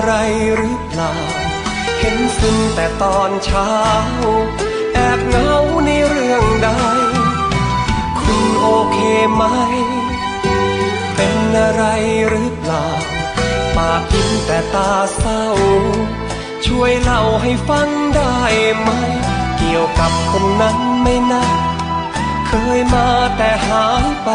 [0.00, 0.18] อะไร
[0.56, 1.12] หรือเปล่า
[1.98, 3.72] เห็นซึมแต่ตอนเช้า
[4.94, 6.68] แอบเหงาในเรื่องใด
[8.20, 8.98] คุณโอเค
[9.34, 9.42] ไหม
[11.14, 11.84] เป็นอะไร
[12.28, 12.86] หรือเปล่า
[13.76, 15.44] ปากยิ้มแต่ตาเศร้า
[16.66, 18.38] ช่วยเล่าให้ฟังได้
[18.80, 18.90] ไหม
[19.58, 21.44] เกี่ยวกับคนนั้นไม่นะ
[22.48, 24.28] เคยมาแต่หายไป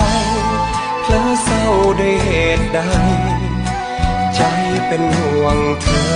[1.01, 1.66] เพลอเศร้า
[2.00, 2.81] ด้วยเหตุใด
[4.35, 4.44] ใจ
[4.88, 6.16] เป็นห่วงเธอ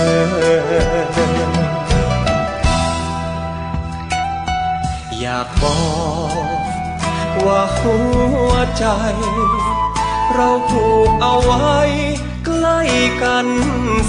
[5.20, 5.80] อยากบอ
[7.28, 7.96] กว่าหั
[8.48, 8.86] วใจ
[10.34, 11.78] เราผูกเอาไว้
[12.44, 12.80] ใกล้
[13.22, 13.46] กัน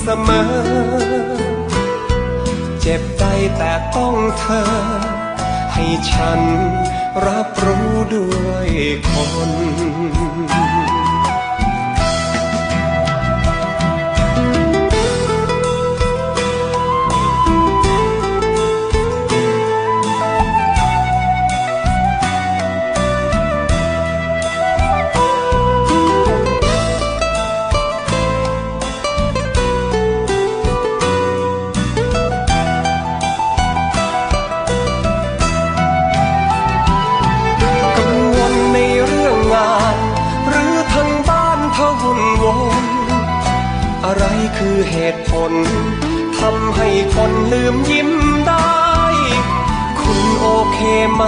[0.02, 0.52] เสมอ
[2.82, 3.24] เจ็บใจ
[3.58, 4.72] แต่ต้องเธอ
[5.74, 6.42] ให้ฉัน
[7.26, 8.70] รับรู้ด้วย
[9.12, 9.14] ค
[9.50, 9.52] น
[44.90, 45.54] เหตุผล
[46.40, 48.12] ทำให้คนลืมยิ้ม
[48.48, 48.82] ได้
[50.02, 50.80] คุณโอเค
[51.14, 51.24] ไหม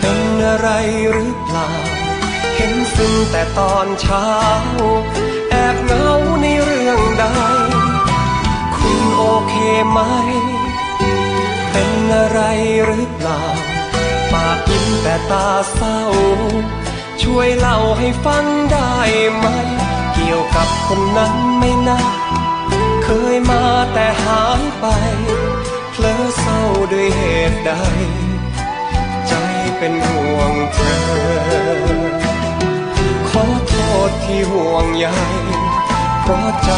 [0.00, 0.68] เป็นอะไร
[1.12, 1.70] หรือเปล่า
[2.54, 4.28] เห็นซึ้งแต่ตอนเช้า
[5.50, 7.24] แอบเหงาในเรื่องใด
[8.76, 9.54] คุณโอเค
[9.90, 9.98] ไหม
[11.70, 12.40] เป็นอะไร
[12.84, 13.42] หรือเปล่า
[14.32, 16.00] ปากยิ้มแต่ตาเศร้า
[17.22, 18.96] ช่วยเล่าให้ฟังได้
[19.36, 19.46] ไหม
[20.18, 21.98] เกี่ยวกับคนนั้นไม่นะ
[23.04, 24.86] เคยมาแต่หายไป
[25.92, 26.60] เพลอเศร้า
[26.92, 27.72] ด้วยเหตุใด
[29.28, 29.32] ใจ
[29.78, 30.98] เป็นห่วงเธอ
[33.30, 33.74] ขอโท
[34.08, 35.06] ษที่ห่วงใย
[36.22, 36.72] เพราะใจ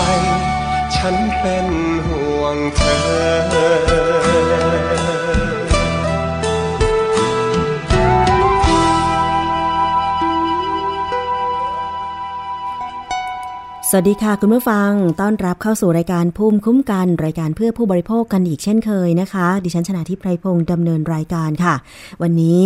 [0.97, 1.67] ฉันเป็น
[2.09, 2.99] ห่วงเธอ
[13.91, 14.91] สวัสดีค่ะคุณผู้ฟัง
[15.21, 21.75] ต้อนรับเข้าสู่รายการภูมิคุ้มกัน รายการเพื่อผู้บริโภคกันอีกเช่นเคยนะคะ ดิฉันชนะทิพไพรพงศ์ดำเนินรายการค่ะ
[22.23, 22.63] วันนี้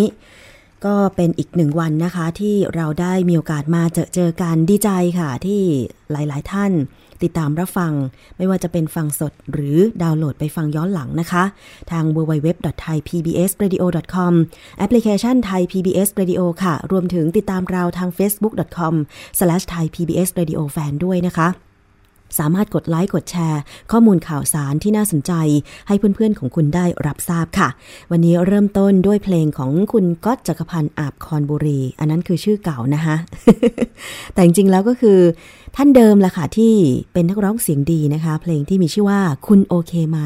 [0.85, 5.61] ก็เป็นอีกหนึ่งวันนะคะ ที่เราได้มีโอกาสมาเจอเจอกันดีใจค่ะ ที่
[6.13, 6.73] หลาย ๆ ท่าน
[7.25, 7.93] ติดตามรับฟัง
[8.39, 11.45] ไม่ว่าจะเป็นฟังสดหรือดาวน์โหลดไปฟังย้อนหลังนะคะ
[11.91, 14.33] ทาง www.thaipbsradio.com
[14.79, 21.49] แอปพลิเคชัน Thai PBS Radio ค่ะ รวมถึงติดตามเราทาง facebook.com/thaipbsradiofan ด้วยนะคะ
[22.39, 23.61] สามารถกดไลค์กดแชร์
[23.93, 25.33] ข้อมูลข่าวสารที่น่าสนใจ
[25.89, 27.69] ให้เพื่อนๆของคุณได้รับทราบค่ะ
[28.11, 33.17] วันนี้เริ่มต้นด้วยเพลงของคุณก๊อตจักรพันธ์อาบคอนบุรี อันนั้นคือชื่อเก่านะคะ
[34.33, 35.19] แต่จริงๆแล้วก็คือ
[35.77, 36.75] ท่านเดิมแหละค่ะที่
[37.13, 40.19] เป็นนักร้องเสียงดีนะคะ เพลงที่มีชื่อว่าคุณโอเคไหม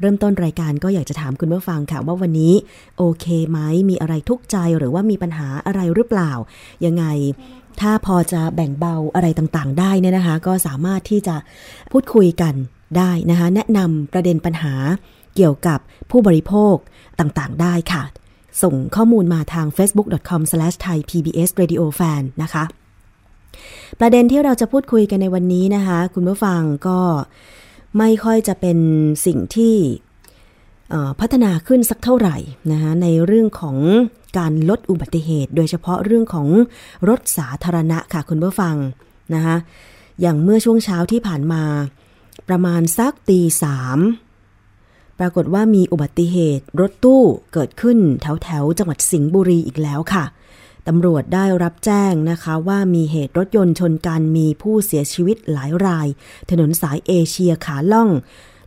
[0.00, 2.54] เริ่มต้นรายการก็อยากจะถามคุณผู้ฟังค่ะว่าวันนี้
[2.98, 3.58] โอเคไหม
[3.90, 6.32] มีอะไรทุกข์ใจหรือว่ามีปัญหาอะไรหรือเปล่า
[6.84, 7.04] ยังไง
[7.80, 11.36] ถ้าพอจะแบ่งเบาอะไรต่างๆ ได้เนี่ยนะคะ ก็สามารถที่จะ
[11.92, 12.54] พูดคุยกัน
[12.98, 14.74] ได้นะคะ แนะนำประเด็นปัญหา
[15.34, 15.78] เกี่ยวกับ
[16.10, 16.74] ผู้บริโภค
[17.20, 18.02] ต่างๆ ได้ค่ะ
[18.62, 22.64] ส่งข้อมูลมาทาง facebook.com/thaipbsradiofan นะคะ
[24.00, 27.00] ประเด็นที่เราจะพูดคุยกันในวันนี้นะคะ คุณผู้ฟังก็
[27.98, 28.78] ไม่ค่อยจะเป็น
[29.26, 29.74] สิ่งที่
[31.20, 32.36] พัฒนาขึ้นสักเท่าไหร่
[32.72, 33.78] นะคะในเรื่องของ
[34.38, 36.48] การลดอุบัติเหตุ โดยเฉพาะเรื่องของ
[37.08, 38.76] รถสาธารณะค่ะคุณผู้ฟัง
[39.34, 39.56] นะคะ
[40.20, 41.64] อย่างเมื่อช่วงเช้าที่ผ่านมา
[42.48, 43.98] ประมาณสักตีสาม
[45.18, 47.22] ปรากฏว่ามีอุบัติเหตุรถตู้
[47.52, 50.24] เกิดขึ้นแถวแถวจังหวัดสิงห์บุรีอีกแล้วค่ะ
[50.88, 56.08] ตำรวจได้รับแจ้งนะคะว่ามีเหตุรถยนต์ชนกันมีผู้เสียชีวิตหลายราย
[56.50, 58.10] ถนนสายเอเชียขาล่อง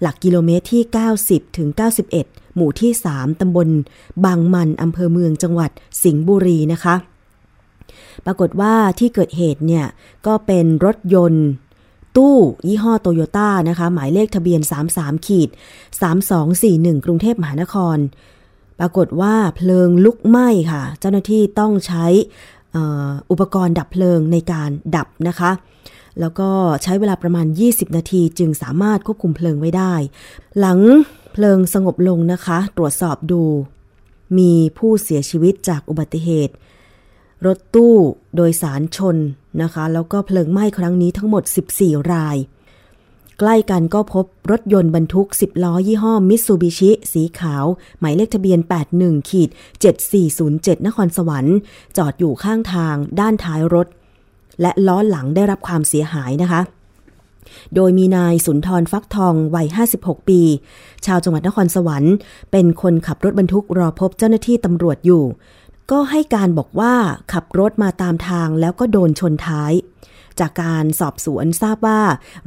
[0.01, 0.84] หลักกิโลเมตรที่
[1.22, 1.69] 90ถึง
[2.13, 3.68] 91 หมู่ที่ 3 ตำบล
[4.25, 5.72] บางมันอำเภอเมืองจังหวัด
[6.04, 6.96] สิงห์บุรีนะคะ
[8.25, 9.86] ปรากฏว่าที่เกิดเหตุเนี่ย
[10.28, 11.46] ก็เป็นรถยนต์
[12.18, 12.36] ตู้
[12.68, 14.62] ยี่ห้อโตโยต้านะคะ หมายเลขทะเบียน
[14.94, 15.50] 33ขีด
[16.28, 17.98] 3241 กรุงเทพมหานคร
[18.80, 22.06] ปรากฏว่าเพลิงลุกไหม้ค่ะ เจ้าหน้าที่ต้องใช้
[23.31, 25.51] อุปกรณ์ดับเพลิงในการดับนะคะ
[26.19, 26.50] แล้วก็
[26.83, 29.94] ใช้เวลาประมาณ 20 นาทีจึงสามารถควบคุมเพลิงไว้ได้
[30.59, 30.79] หลัง
[31.33, 33.44] เพลิงสงบลงนะคะ ตรวจสอบดู
[34.38, 36.53] มีผู้เสียชีวิตจากอุบัติเหตุ
[37.45, 37.95] รถตู้
[38.35, 39.17] โดยสารชน
[39.61, 41.44] นะคะ แล้วก็เพลิงไหม้ครั้งนี้ทั้งหมด
[41.75, 42.38] 14 ราย
[43.39, 47.65] ใกล้กันก็พบรถยนต์บรรทุก 10 ล้อยี่ห้อมิตซูบิชิสีขาว
[48.00, 48.59] หมายเลขทะเบียน
[48.95, 49.50] 81ขีด
[50.17, 51.57] 7407 นครสวรรค์
[51.97, 53.88] จอดอยู่ข้างทางด้านท้ายรถ
[54.61, 56.61] และล้อหลังได้รับความเสียหายนะคะ
[57.75, 59.67] โดยมีนายสุนทรฟักทองวัย
[59.97, 60.41] 56 ปี
[61.06, 62.15] ชาวจังหวัดนครสวรรค์
[62.51, 65.23] เป็นคนขับรถบรรทุกรอพบเจ้าหน้าที่ตำรวจอยู่
[65.91, 66.94] ก็ให้การบอกว่า
[67.33, 69.73] ขับรถมาตามทางแล้วก็โดนชนท้าย
[70.41, 72.01] จากการสอบสวนทราบว่า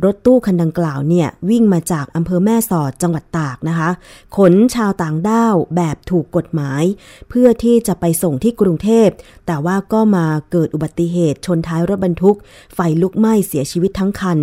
[0.05, 3.91] รถตู้คันดังกล่าวเนี่ย วิ่งมาจากอำเภอแม่สอดจังหวัดตากนะคะ
[4.37, 6.85] ขนชาวต่างด้าวแบบถูกกฎหมาย
[7.29, 9.09] เพื่อที่จะไปส่งที่กรุงเทพ
[9.47, 12.37] แต่ว่าก็มาเกิดอุบัติเหตุชนท้ายรถบรรทุก
[12.75, 14.39] ไฟลุกไหม้เสียชีวิตทั้งคัน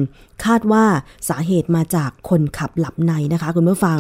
[0.46, 0.86] คาดว่า
[1.30, 4.00] สาเหตุมาจากคนขับหลับในนะคะคุณผู้ฟัง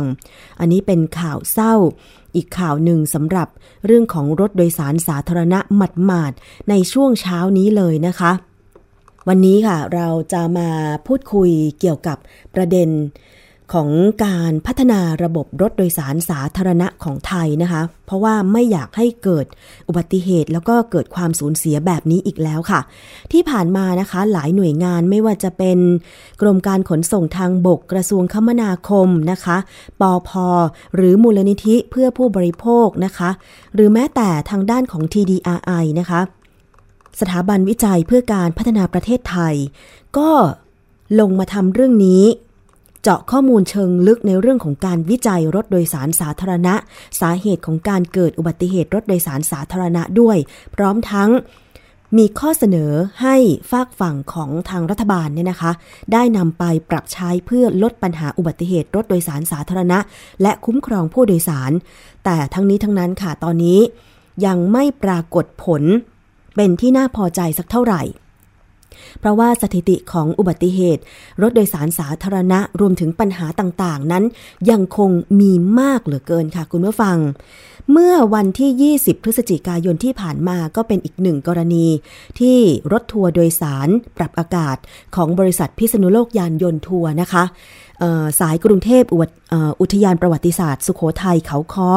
[0.59, 1.73] อันนี้เป็นข่าวเศร้า
[2.35, 3.47] อีกข่าวหนึ่งสำหรับ
[3.85, 6.33] เรื่องของรถโดยสารสาธารณะหมัดหมาด
[6.69, 8.31] ในช่วงเช้านี้เลยนะคะ
[9.31, 10.69] วันนี้ค่ะเราจะมา
[11.07, 12.17] พูดคุยเกี่ยวกับ
[12.55, 12.89] ประเด็น
[13.73, 13.89] ของ
[14.25, 19.45] การพัฒนาระบบรถโดยสารสาธารณะของไทยนะคะ เพราะว่าไม่อยากให้เกิด
[19.87, 22.79] อุบัติเหตุ แล้วก็เกิดความสูญเสียแบบนี้อีกแล้วค่ะ
[23.31, 25.79] ที่ผ่านมานะคะ หลายหน่วยงานไม่ว่าจะเป็น
[26.41, 29.57] กรมการขนส่งทางบกกระทรวงคมนาคมนะคะ
[30.01, 30.29] ปอพ
[30.95, 33.29] หรือมูลนิธิเพื่อผู้บริโภคนะคะ
[33.75, 36.21] หรือแม้แต่ทางด้านของ TDRI นะคะ
[37.19, 39.55] สถาบันวิจัยเพื่อการพัฒนาประเทศไทย
[40.17, 40.29] ก็
[41.19, 42.23] ลงมาทำเรื่องนี้
[43.03, 46.75] เจาะข้อมูลเชิงลึกในเรื่องของการวิจัยรถโดยสารสาธารณะ
[47.19, 50.37] สาเหตุของการเกิดอุบัติเหตุรถโดยสารสาธารณะด้วย
[50.75, 51.29] พร้อมทั้ง
[52.17, 52.91] มีข้อเสนอ
[53.21, 53.35] ให้
[53.71, 55.71] ฝากฝั่งของทางรัฐบาลเนี่ยนะคะ
[56.13, 59.99] ได้นำไปปรับใช้เพื่อลดปัญหาอุบัติเหตุรถโดยสารสาธารณะ
[60.41, 61.71] และคุ้มครองผู้โดยสาร
[62.25, 63.79] แต่ทั้งนี้ทั้งนั้นค่ะตอนนี้
[64.45, 65.83] ยังไม่ปรากฏผล
[66.55, 68.03] เป็นที่น่าพอใจสักเท่าไหร่
[69.19, 71.01] เพราะว่าสถิติของอุบัติเหตุ
[71.41, 74.23] รถโดยสารสาธารณะรวมถึงปัญหาต่างๆ นั้น
[74.69, 77.17] ยังคงมีมากเหลือเกินค่ะคุณผู้ฟัง
[77.91, 81.87] เมื่อวันที่ 20 พฤศจิกายนที่ผ่านมาก็เป็นอีกหนึ่งกรณี
[82.39, 82.57] ที่
[82.91, 84.77] รถทัวร์โดยสารปรับอากาศ
[85.15, 87.43] ของบริษัทพิษณุโลกยานยนต์ทัวร์นะคะ
[88.39, 89.03] สายกรุงเทพ
[89.81, 91.91] อุทยานประวัติศาสตร์ สุขโขทัยเขาค้อ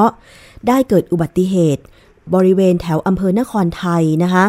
[0.68, 1.82] ได้เกิดอุบัติเหตุ
[2.35, 4.45] บริเวณแถวอำเภอนครไทยนะคะ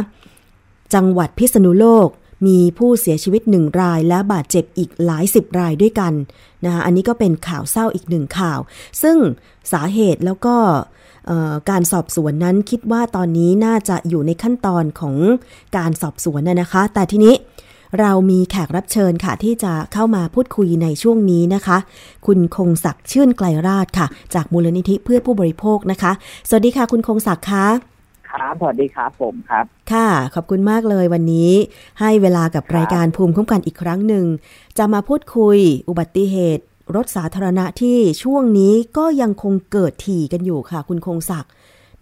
[0.93, 2.07] จังหวัดพิษณุโลก
[2.47, 6.13] มีผู้เสียชีวิตหนึ่งรายและบาดเจ็บอีกหลายสิบรายด้วยกัน
[6.65, 8.59] นะคะอันนี้ก็เป็นข่าวเศร้าอีกหนึ่งข่าว
[9.01, 9.17] ซึ่ง
[9.73, 10.55] สาเหตุแล้วก็
[11.69, 15.15] การสอบสวนนั้นคิดว่าตอนนี้น่าจะอยู่ในขั้นตอนของ
[15.77, 17.33] การสอบสวนนะคะ แต่ทีนี้
[17.99, 21.77] เรามีแขกรับเชิญค่ะ ที่จะเข้ามาพูดคุยในช่วงนี้นะคะ
[22.25, 26.11] คุณคงศักดิ์ชื่นไกลราชค่ะ จากมูลนิธิเพื่อผู้บริโภคนะคะ
[26.49, 27.65] สวัสดีค่ะ คุณคงศักดิ์คะ
[28.29, 31.51] คครับสวัสดีครับผมครับ ค่ะ ขอบคุณมากเลยวันนี้
[31.99, 34.25] ให้เวลากับรายการภูมิคุ้มกันอีกครั้งหนึ่ง
[34.77, 35.57] จะมาพูดคุย
[35.89, 36.63] อุบัติเหตุ
[36.95, 41.51] รถสาธารณะที่ช่วงนี้ก็ยังคงเกิดถี่กันอยู่ค่ะ คุณคงศักดิ์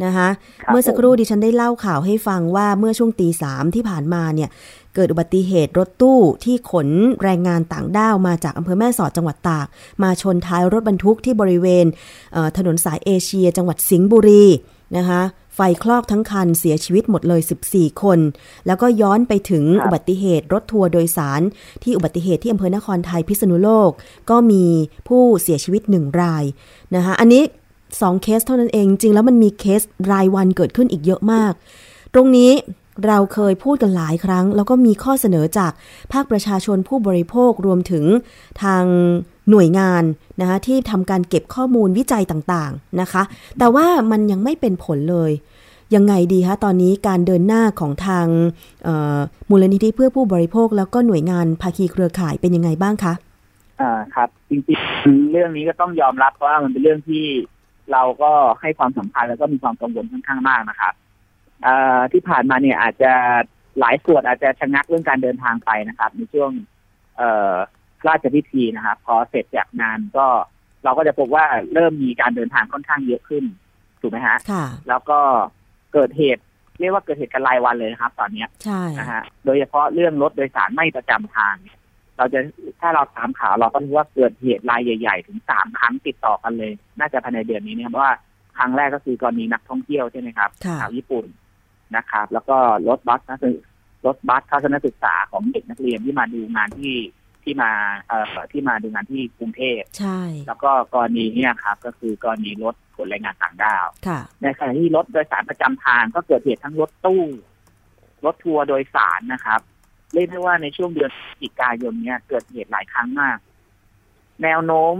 [0.03, 0.29] นะคะ
[0.61, 4.49] ครับเมื่อสักครู่ดิฉันได้เล่าข่าวให้ฟังว่าเมื่อช่วงตีสามที่ผ่านมาเนี่ย
[4.95, 6.87] เกิดอุบัติเหตุรถตู้ที่ขน
[7.23, 9.67] แรงงานต่างด้าวมาจากอำเภอแม่สอดจังหวัดตาก
[10.03, 11.85] มาชนท้ายรถบรรทุกที่บริเวณ
[12.33, 14.45] เอ่อถนนสายเอเชีย จังหวัดสิงห์บุรี
[14.97, 15.21] นะคะ
[15.55, 18.19] ไฟคลอกทั้งคันเสียชีวิตหมดเลย 14 คน
[18.67, 21.41] แล้วก็ย้อนไปถึงครับอุบัติเหตุรถทัวร์โดยสาร
[21.83, 23.91] ที่อุบัติเหตุที่อำเภอนครไทยพิษณุโลก
[24.29, 24.65] ก็มี
[25.07, 26.43] ผู้เสียชีวิตหนึ่งราย
[26.95, 27.43] นะคะอันนี้
[28.01, 29.81] สองเคสเท่านั้นเองจริงแล้วมันมีเคส
[30.11, 31.53] รายวันเกิดขึ้นอีกเยอะมาก
[32.13, 32.51] ตรงนี้
[33.07, 35.71] เราเคยพูดกันหลายครั้ง แล้วก็มีข้อเสนอจาก
[36.13, 38.05] ภาคประชาชนผู้บริโภครวมถึง
[38.63, 38.83] ทาง
[39.49, 40.03] หน่วยงาน
[40.41, 43.23] นะคะที่ทำการเก็บข้อมูลวิจัยต่างๆนะคะ
[43.59, 45.31] แต่ว่ามันยังไม่เป็นผลเลย
[45.95, 48.25] ยังไงดีคะตอนนี้การเดินหน้าของทาง
[49.49, 53.13] มูลนิธิเพื่อผู้บริโภค แล้วก็หน่วยงานภาคีเครือข่ายเป็นยังไงบ้างคะ
[53.81, 57.25] อ่าครับจริงๆเรื่องนี้ก็ต้องยอมรับว่ามันเป็นเรื่องที่
[57.91, 58.31] เราก็
[58.61, 60.93] ให้ความสำคัญแล้วก็มีความกังวลค่อนข้างมากนะครับ
[62.11, 63.11] ที่ผ่านมาเนี่ยอาจจะ
[63.79, 66.51] หลายส่วนอาจจะชะงักเรื่องการเดินทางไปนะครับ ในช่วง
[67.17, 67.53] เอ่อ
[68.07, 70.27] ราชพิธีนะครับ พอเสร็จจากงานก็
[70.83, 73.43] เราก็จะพบว่าเริ่มมีการเดินทางค่อนข้างเยอะขึ้น
[74.01, 75.19] ถูกไหมฮะค่ะแล้วก็
[75.93, 76.43] เกิดเหตุ
[76.79, 81.79] เรียกว่าเกิดเหตุกันรายวันเลยนะครับ ตอนเนี้ยใช่นะฮะโดยเฉพาะเรื่องรถโดยสารไม่ประจำทางเนี่ย
[82.17, 82.39] เราจะ
[82.81, 88.13] ถ้าเราตามข่าวเราก็รู้ว่าเกิดเหตุรายใหญ่ ๆ ถึงสามครั้งติดต่อกันเลย น่าจะภายในเดือนนี้เนี่ยเพราะว่า
[88.57, 91.25] ครั้งแรกก็คือกรณีนักท่องเที่ยวใช่ไหมครับค่ะชาวญี่ปุ่น
[91.95, 92.57] นะครับ แล้วก็
[92.87, 93.57] รถบัสนะคือ
[94.05, 96.95] รถบัสทัศนศึกษาของเด็กนักเรียนที่มาดูงานที่
[97.43, 97.71] ที่มา
[98.07, 107.23] เอ่อที่มาดูงานที่กรุงเทพใช่ แล้วก็กรณีเนี่ยครับ ก็คือกรณีรถขนแรงงานต่างด้าวค่ะในขณะที่รถโดยสารประจำทางก็เกิดเหตุทั้งรถตู้
[108.25, 109.61] รถทัวร์โดยสารนะครับ
[110.13, 113.37] เรียกได้ว่าในช่วงเดือนพฤศจิกายนเนี่ยเกิดเหตุหลายครั้งมาก
[114.43, 114.95] แนวโน้ม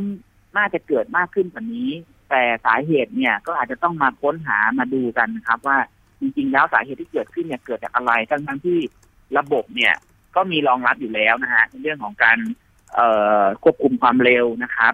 [0.58, 1.90] น่าจะเกิดมากขึ้นกว่านี้
[2.30, 5.78] แต่สาเหตุเนี่ยก็อาจจะต้องมาค้นหามาดูกันนะครับว่า
[6.22, 8.80] จริงๆแล้วสาเหตุที่เกิดขึ้นเนี่ยเกิดจากอะไรทั้งทั้งๆที่
[9.38, 9.94] ระบบเนี่ย
[10.36, 12.38] ก็มีรองรับอยู่แล้วนะฮะในเรื่องของการ
[12.96, 13.08] เอ่
[13.42, 14.94] อควบคุมความเร็วนะครับ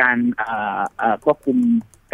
[0.00, 1.58] การเอ่อเอ่อควบคุม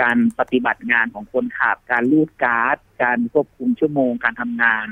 [0.00, 4.88] การปฏิบัติงานของคนขับ การรูดการ์ด การควบคุมชั่วโมงการทำงาน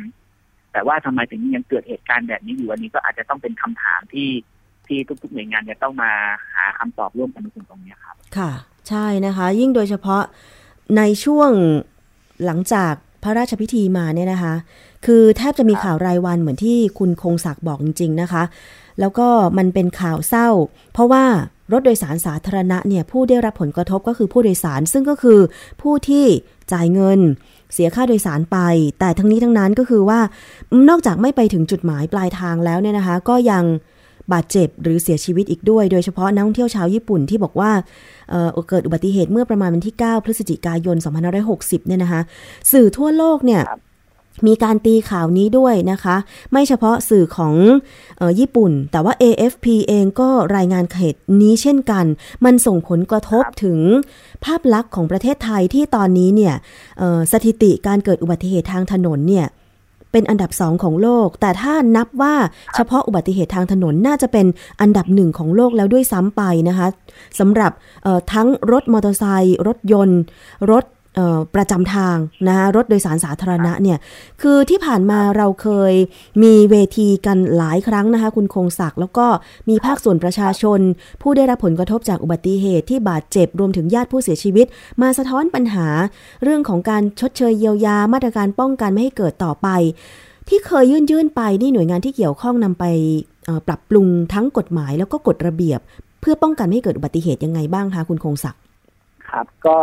[0.73, 4.31] แต่ว่าทำไมถึงยังเกิดเหตุการณ์แบบนี้อยู่วันนี้ก็อาจจะต้องเป็นคำถามที่
[4.87, 6.13] ที่ทุกๆหน่วยงานจะต้องมา
[6.55, 8.51] หาคำตอบร่วมกันในส่วนตรงนี้ครับ ค่ะ
[8.89, 10.23] ใช่นะคะ ยิ่งโดยเฉพาะ
[10.97, 11.51] ในช่วง
[12.45, 14.55] หลังจาก พระราชพิธีมาเนี่ยนะคะ
[15.07, 18.43] คือแทบจะมีข่าวรายวันเหมือนที่คุณคงศักดิ์บอกจริง ๆ นะคะ
[19.01, 20.49] แล้วก็มันเป็นข่าวเศร้า
[20.93, 21.25] เพราะว่า
[21.73, 25.41] รถโดยสารสาธารณะเนี่ยผู้ได้รับผลกระทบก็คือผู้โดยสารซึ่งก็คือ
[25.83, 26.27] ผู้ที่
[26.73, 27.21] จ่ายเงิน
[27.73, 28.59] เสียค่าโดยสารไป
[29.01, 30.21] แต่ทั้งนี้ทั้งนั้นก็คือว่า
[30.89, 33.65] นอกจากไม่ไปถึงจุดหมายปลายทางแล้วเนี่ยนะคะ ก็ยัง
[34.33, 37.71] บาดเจ็บหรือเสียชีวิตอีกด้วย โดยเฉพาะนักท่องเที่ยวชาวญี่ปุ่นที่บอกว่า
[38.31, 40.97] เอ่อเกิดอุบัติเหตุเมื่อประมาณวันที่ 9 พฤศจิกายน
[41.43, 42.21] 2560 เนี่ยนะคะ
[42.73, 43.81] สื่อทั่วโลกเนี่ยครับ
[44.47, 46.17] มีการตีข่าวนี้ด้วยนะคะ
[46.53, 47.55] ไม่เฉพาะสื่อของ
[48.19, 52.05] เออญี่ปุ่น แต่ว่า AFP เองก็รายงานเหตุนี้เช่นกัน
[52.45, 53.79] มันส่งผลกระทบครับถึง
[54.45, 56.55] ภาพลักษณ์ของประเทศไทยที่ตอนนี้เนี่ย
[56.99, 59.47] เอ่อสถิติการเกิดอุบัติเหตุทางถนนเนี่ย
[60.13, 62.35] เป็นอันดับสองของโลก แต่ถ้านับว่า
[62.75, 64.47] เฉพาะอุบัติเหตุทางถนนน่าจะเป็น
[64.81, 66.87] อันดับหนึ่งของโลกแล้วด้วยซ้ำไปนะคะ
[67.39, 67.73] สำหรับ
[68.33, 70.21] ทั้งรถมอเตอร์ไซค์รถยนต์
[70.71, 70.85] รถ
[71.55, 72.17] ประจำทาง
[72.47, 73.99] นะคะรถโดยสารสาธารณะเนี่ย
[74.43, 75.95] คือที่ผ่านมาเราเคย
[76.43, 79.27] มีเวทีกันหลายครั้งนะคะคุณคงศักดิ์แล้วก็
[79.69, 80.81] มีภาคส่วนประชาชน
[81.23, 84.67] ผู้ได้รับผลกระทบจากอุบัติเหตุที่บาดเจ็บรวมถึงญาติผู้เสียชีวิต
[85.03, 85.87] มาสะท้อนปัญหา
[86.43, 89.69] เรื่องของการชดเชยเยียวยามาตรการป้องกันไม่ให้เกิดต่อไป
[90.49, 92.85] ที่เคยยื่นยื่นไปนี่หน่วยงานที่เกี่ยวข้องนำไป
[93.45, 95.81] เอ่อปรับปรุงทั้งกฎหมายแล้วก็กฎระเบียบ
[96.21, 98.61] เพื่อป้องกันไม่ให้เกิดอุบัติเหตุยังไงบ้างคะคุณคงศักดิ์
[99.29, 99.79] ครับก็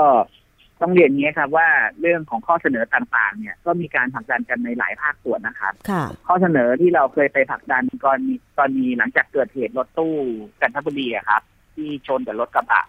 [0.81, 1.67] ต้องเรียนอย่างนี้ครับว่า
[2.01, 10.15] เรื่องของข้อเสนอต่างๆ เนี่ยก็มีการผลักดันกันในหลายภาคส่วนนะครับค่ะข้อเสนอที่เราเคยไปผลักดันกรณีกรณีหลังจากเกิดเหตุรถตู้
[10.61, 11.41] จันทบุรีอะครับ
[11.75, 12.85] ที่ชนกับรถกระบะ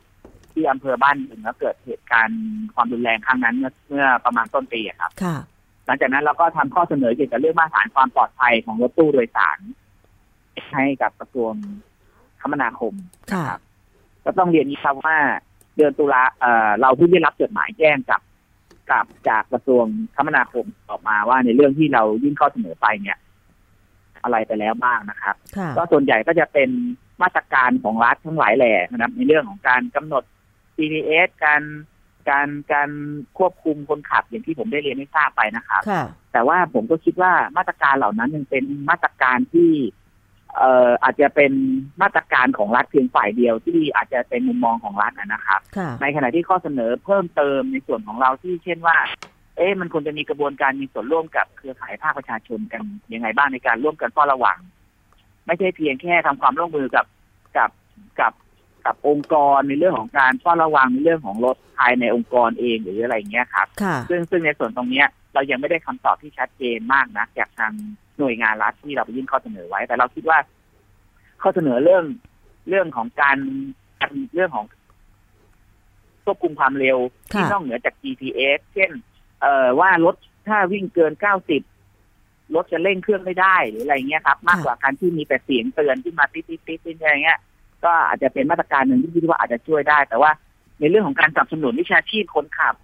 [0.52, 2.40] ที่อำเภอบ้านบึงแล้วเกิดเหตุการณ์
[2.74, 5.36] ความรุนแรงครั้งนั้นเมื่อเมื่อประมาณต้นปีอะครับค่ะ
[5.86, 9.58] หลังจากนั้นเราก็ทำข้อเสนอเกี่ยวกับเรื่องมาตรฐานความปลอดภัยของรถตู้โดยสาร
[10.72, 11.52] ให้กับกระทรวง
[12.40, 12.94] คมนาคม
[13.32, 13.60] ค่ะครับ
[14.24, 15.16] ก็ต้องเรียนนี้ครับว่า
[15.49, 18.20] เดือนตุลาเอ่อเราเพิ่งได้รับจดหมายแจ้งกับ
[18.90, 19.84] กับจากกระทรวง
[20.14, 23.18] คมนาคมออกมาว่าในเรื่องที่เรายื่นข้อเสนอไปเนี่ย
[24.22, 26.70] อะไรไปแล้วบ้างนะครับค่ะก็ส่วนใหญ่ก็จะเป็น
[27.22, 30.22] มาตรการของรัฐทั้งหลายแหล่นะครับในเรื่องของการกำหนด
[30.76, 31.62] CPS การ
[32.30, 32.90] การการ
[33.38, 39.70] ควบคุมคนขับอย่างที่ผมได้เรียนให้ทราบไปนะครับค่ะแต่ว่าผมก็คิดว่ามาตรการเหล่านั้นยังเป็นมาตรการที่
[40.56, 41.52] เอ่ออาจจะเป็น
[42.02, 48.96] มาตรการของรัฐเพียงฝ่ายเดียวที่อาจจะเป็นมุมมองของรัฐนะนะครับค่ะในขณะที่ข้อเสนอเพิ่มเติมในส่วนของเราที่เช่นว่า
[49.56, 52.82] เอ๊ะมันควรจะมีกระบวนการมีส่วนร่วมกับเครือข่ายภาคประชาชนกัน
[53.14, 54.58] ยังไงบ้างในการร่วมกันเฝ้าระวัง
[55.46, 57.06] ไม่ใช่เพียงแค่ทำความร่วมมือกับ
[57.56, 57.70] กับ
[58.20, 58.32] กับ
[58.84, 67.72] กับองค์กรในเรื่องของการเฝ้าระวังในเรื่องของรถภายในองค์กรเองหรืออะไรอย่างเงี้ยครับค่ะซึ่งซึ่งในส่วนตรงเนี้ย เรายังไม่ได้คำตอบที่ชัดเจนมากนะจากทาง
[68.18, 70.38] หน่วยงานรัฐที่เราไปยื่นข้อเสนอไว้ แต่เราคิดว่า
[71.42, 72.04] ข้อเสนอเรื่อง
[72.68, 73.38] เรื่องของการ
[74.00, 74.66] การเรื่องของ
[76.24, 76.98] ควบคุมความเร็ว
[77.34, 78.90] ค่ะที่นอกเหนือจาก GPS เช่น
[79.40, 80.14] เอ่อว่ารถ
[80.48, 81.12] ถ้าวิ่งเกิน
[81.82, 87.40] 90รถจะเร่งเครื่องไม่ได้หรืออะไรเงี้ยครับ มากกว่าการที่มีแต่เสียงเตือนขึ้นมาติ๊ดติ๊ดติ๊ดติ๊ดอะไรเงี้ย
[87.84, 90.30] ก็อาจจะเป็นมาตรการหนึ่งที่คิดว่าอาจจะช่วยได้ แต่ว่า
[90.80, 92.74] ในเรื่องของการสนับสนุนวิชาชีพคนขับ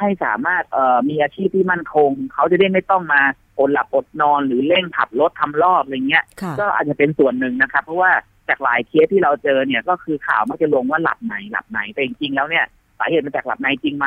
[0.00, 3.22] ให้สามารถเอ่อมีอาชีพที่มั่นคง เขาจะได้ไม่ต้องมา
[3.58, 8.12] อดหลับอดนอนหรือเร่งขับรถทำรอบอะไรเงี้ยค่ะก็อาจจะเป็นส่วนหนึ่งนะครับ เพราะว่า
[8.48, 12.64] จากหลายเคสที่เราเจอเนี่ยก็คือข่าวมักจะลงว่าหลับไหนหลับไหนแต่จริงๆแล้วเนี่ย
[12.98, 14.06] สาเหตุมาจากหลับในจริงไหม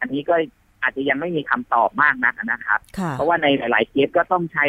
[0.00, 0.34] อันนี้ก็
[0.82, 4.64] อาจจะยังไม่มีคำตอบมากนักนะครับค่ะเพราะว่าในหลาย ๆเคสก็ต้องใช้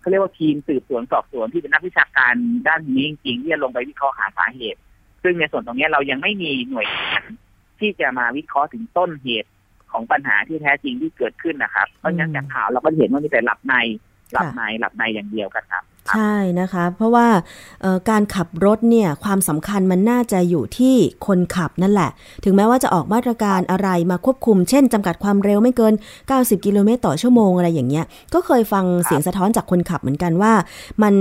[0.00, 2.34] เขาเรียกว่าทีมสืบสวนสอบสวนที่เป็นนักวิชาการ
[2.66, 4.80] ด้านนี้จริงๆที่จะลงไปวิเคราะห์หาสาเหตุ
[5.22, 7.22] ซึ่งในส่วนตรงนี้เรายังไม่มีหน่วยงาน
[7.80, 9.50] ที่จะมาวิเคราะห์ถึงต้นเหตุ
[9.96, 13.74] ของปัญหาที่แท้จริงที่เกิดขึ้นนะครับเพราะฉะนั้นจากข่าวเราก็เห็นว่ามีแต่หลับใน
[14.32, 17.26] หลับในหลับในอย่างเดียวกันครับ ใช่นะคะ เพราะว่า
[18.10, 20.94] การขับรถเนี่ยความสำคัญมันน่าจะอยู่ที่
[21.26, 22.10] คนขับนั่นแหละ
[22.44, 25.94] ถึงแม้ว่าจะออกมาตรการอะไรมาควบคุม เช่นจำกัดความเร็วไม่เกิน
[26.28, 30.52] 90 กิโลเมตรต่อชั่วโมงอะไรอย่างเงี้ย ก็เคยฟังเสียงสะท้อนจากคนขับเหมือนกันว่า
[31.02, 31.14] มัน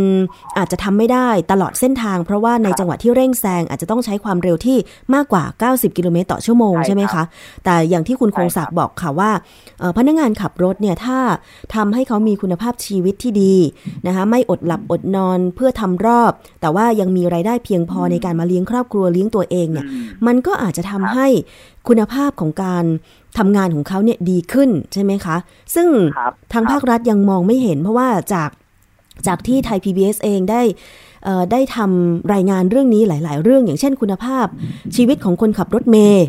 [0.57, 4.77] อาจจะทำไม่ได้ตลอดเส้นทาง เพราะว่าในจังหวะที่เร่งแซงอาจจะต้องใช้ความเร็วที่
[5.15, 7.23] มากกว่า 90 กิโลเมตรต่อชั่วโมงใช่ไหมคะ
[7.65, 9.31] แต่อย่างที่คุณคงศักดิ์บอกค่ะว่า
[9.97, 11.17] พนักงานขับรถเนี่ยถ้า
[11.75, 13.55] ทำให้เขามีคุณภาพชีวิตที่ดี
[14.07, 21.27] นะคะไม่อดหลับอดนอนเพื่อทำรอบ แต่ว่ายังมีรายได้เพียงพอในการมาเลี้ยงครอบครัวเลี้ยงตัวเองเนี่ยอืมมันก็อาจจะทำให้
[21.87, 22.85] คุณภาพของการ
[23.37, 25.37] ทำงานของเขาเนี่ยดีขึ้นใช่ไหมคะ
[25.75, 28.49] ซึ่งครับทางภาครัฐยังมองไม่เห็น เพราะว่าจาก
[29.27, 30.61] จากที่ไทย PBS เองได้
[31.23, 34.45] เอ่อได้ทำรายงานเรื่องนี้หลาย ๆ เรื่องอย่างเช่นคุณภาพ
[34.95, 36.25] ชีวิตของคนขับรถเมย์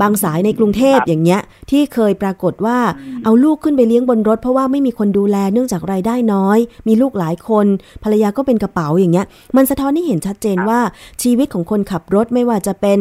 [0.00, 7.66] บางสายในกรุงเทพครับอย่างเงี้ย ที่เคยปรากฏว่าอืมเอาลูกขึ้นไปเลี้ยงบนรถ เพราะว่าไม่มีคนดูแลเนื่องจากรายได้น้อย มีลูกหลายคน
[8.02, 10.80] ภรรยาก็เป็นกระเป๋าอย่างเงี้ย มันสะท้อนให้เห็นชัดเจนว่า
[11.22, 13.00] ชีวิตของคนขับรถไม่ว่าจะเป็น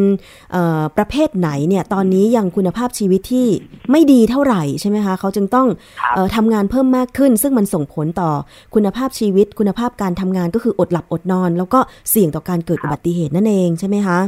[0.52, 3.48] เอ่อประเภทไหนเนี่ยตอนนี้ยังคุณภาพชีวิตที่
[3.92, 5.68] ไม่ดีเท่าไหร่ใช่ไหมคะเขาจึงต้อง
[6.02, 8.32] ครับเอ่อทำงานเพิ่มมากขึ้น ซึ่งมันส่งผลต่อ
[8.76, 11.80] คุณภาพชีวิต คุณภาพการทำงานก็คืออดหลับอดนอน แล้วก็
[12.10, 14.20] เสี่ยงต่อการเกิดอุบัติเหตุนั่นเองใช่ไหมคะ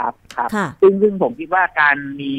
[0.00, 2.32] ครับครับค่ะซึ่งซึ่งผมคิดว่าการมี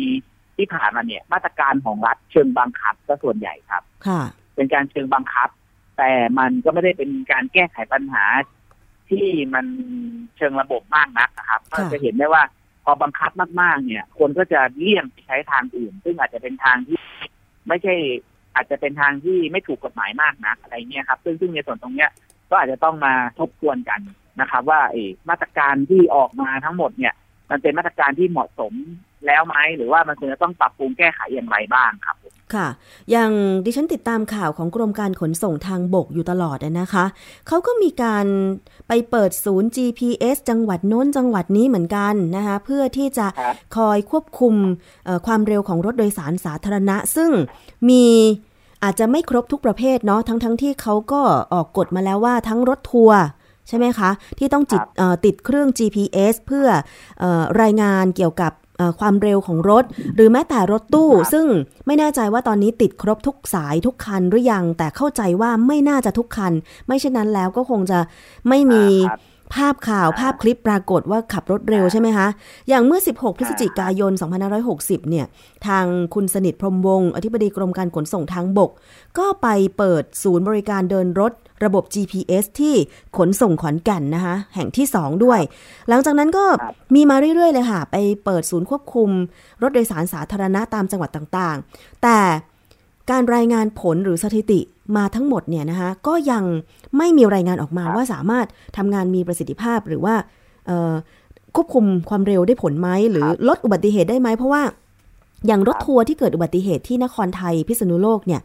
[0.58, 4.22] ที่ผ่านมาเนี่ย มาตรการของรัฐเชิงบังคับก็ส่วนใหญ่ครับค่ะ
[4.56, 5.50] เป็นการเชิงบังคับ
[5.98, 8.26] แต่มันก็ไม่ได้เป็นการแก้ไขปัญหา
[9.10, 9.66] ที่มัน
[10.38, 12.44] เชิงระบบมากนักนะครับค่ะก็จะเห็นได้ว่า
[12.84, 17.00] พอบังคับมาก ๆ เนี่ย คนก็จะเลี่ยงไปใช้ทางอื่น ซึ่งอาจจะเป็นทางที่
[17.68, 17.96] ไม่ใช่
[18.56, 22.10] อาจจะเป็นทางที่ไม่ถูกกฎหมายมากนักอะไรเงี้ยครับ ซึ่งซึ่งในส่วนตรงเนี้ย
[22.50, 24.02] ก็อาจจะต้องมาทบทวนกัน
[24.42, 27.14] นะครับ ว่าเออมาตรการที่ออกมาทั้งหมดเนี่ย
[27.52, 28.74] มันเป็นมาตรการที่เหมาะสม
[29.28, 32.68] แล้วไหมหรือว่ามันควรจะต้องปรับปรุงแก้ไขอย่างไรบ้างครับผมค่ะ
[33.12, 33.32] อย่าง
[33.66, 37.06] ดิฉันติดตามข่าวของกรมการขนส่งทางบกอยู่ตลอดอะนะคะ
[37.48, 38.26] เขาก็มีการ
[38.88, 44.56] ไปเปิดศูนย์ GPS จังหวัดโน้นจังหวัดนี้เหมือนกันนะคะเพื่อที่จะครับคอยควบคุม
[45.06, 47.32] เอ่อความเร็วของรถโดยสารสาธารณะ ซึ่ง
[47.90, 48.06] มี
[48.84, 51.22] อาจจะไม่ครบทุกประเภทเนาะทั้งทั้งที่เขาก็
[51.54, 53.20] ออกกฎมาแล้วว่าทั้งรถทัวร์
[53.72, 56.68] ใช่ไหมคะ ที่ต้องจิตครับเอ่อติดเครื่อง GPS เพื่อ
[57.20, 59.84] เออรายงานเกี่ยวกับเอ่อความเร็วของรถ
[60.16, 61.46] หรือแม้แต่รถตู้ครับซึ่ง
[61.88, 66.54] ไม่แน่ใจว่าตอนนี้ติดครบทุกสายทุกคันหรือยัง แต่เข้าใจว่าไม่น่าจะทุกคัน
[66.88, 68.00] ไม่เช่นนั้นแล้วก็คงจะ
[68.50, 69.20] ไม่มีครับ
[69.56, 72.28] ภาพข่าวอ่าภาพคลิปปรากฏว่าขับรถเร็วอ่าใช่ไหมคะ
[72.70, 74.12] อย่างเมื่อ 16 พฤศอ่าจิกายน
[74.62, 75.26] 2560 เนี่ย
[75.68, 78.72] ทางคุณสนิทพรหมวงศ์อธิบดีกรมการขนส่งทางบก
[79.18, 81.34] ก็ไปเปิดศูนย์บริการเดินรถ
[81.66, 82.76] ระบบ GPS ที่
[83.18, 85.40] ขนส่งขอนแก่นนะคะ แห่งที่ 2 ด้วย
[85.90, 89.10] หลังจากนั้นก็ครับมีมาเรื่อย ๆ เลยค่ะ ไปเปิดศูนย์ควบคุม
[89.62, 92.20] รถโดยสารสาธารณะตามจังหวัดต่างๆ แต่
[93.10, 94.60] การรายงานผลหรือสถิติ
[94.98, 96.44] มาทั้งหมดเนี่ยนะคะก็ยัง
[96.98, 98.46] ไม่มีรายงานออกมาครับว่าสามารถ
[98.78, 100.16] ทำงานมีประสิทธิภาพหรือว่า
[100.68, 100.94] เอ่อ
[101.56, 104.62] ควบคุมความเร็วได้ผลไหมหรือลดอุบัติเหตุได้ไหมเพราะว่า
[105.48, 108.42] อย่างรถทัวร์ที่เกิดอุบัติเหตุที่นครไทยพิษณุโลกเนี่ย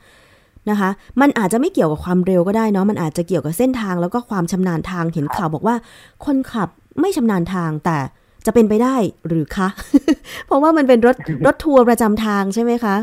[0.70, 0.90] นะคะ
[1.20, 5.76] มันอาจจะไม่เกี่ยวกับความเร็วก็ได้เนาะมันอาจจะเกี่ยวกับเส้นทางแล้วก็ความชำนาญทางเห็นข่าวบอกว่า
[6.24, 6.68] คนขับ
[7.00, 7.98] ไม่ชำนาญทางแต่
[8.46, 9.68] จะเป็นไปได้หรือคะ
[10.46, 11.16] เพราะว่ามันเป็นรถ
[11.46, 12.96] รถทัวร์ประจำทางใช่ไหมคะ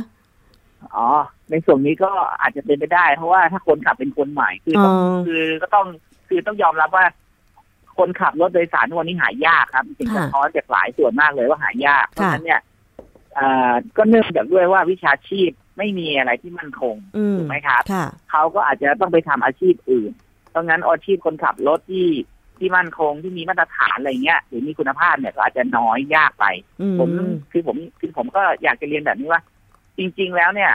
[0.96, 1.08] อ๋อ
[1.52, 5.88] ในส่วนนี้ก็อาจจะเป็นไปได้ เพราะว่าถ้าคนขับเป็นคนใหม่คือต้องอ๋อคือก็ต้อง
[6.28, 7.06] คือต้องยอมรับว่า
[7.98, 12.62] คนขับรถโดยสารทุกวันนี้หายากครับจริงๆค่ะสะท้อนจากหลายส่วนมากเลยว่าหายากเพราะค่ะฉะนั้นเนี่ย
[13.38, 20.12] อ่าก็เนื่องจากด้วยว่าวิชาชีพไม่มีอะไรที่มั่นคงอืมถูกไหมครับค่ะเขาก็อาจจะต้องไปทำอาชีพอื่น
[20.50, 22.08] เพราะงั้นอาชีพคนขับรถที่
[22.58, 26.46] ที่มั่นคงที่มีมาตรฐานอะไรเงี้ยหรือมีคุณภาพเนี่ยก็อาจจะน้อยยากไป
[26.82, 27.10] อืมผม
[27.52, 29.42] คือผมคือผมก็อยากจะเรียนแบบนี้ว่า
[29.98, 30.72] จริง ๆ แล้วเนี่ย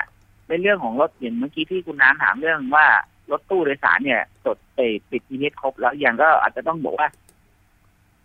[0.49, 2.87] ในเรื่องของรถอย่างเมื่อกี้ที่คุณน้ำถามเรื่องว่า
[3.31, 7.09] รถตู้โดยสารเนี่ยจดเออติดทีเครบแล้วอย่างก็อาจจะต้องบอกว่า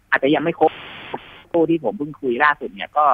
[0.10, 0.72] อาจจะยังไม่ครบ
[1.54, 3.06] ตู้ที่ผมเพิ่งคุยล่าสุดเนี่ยก็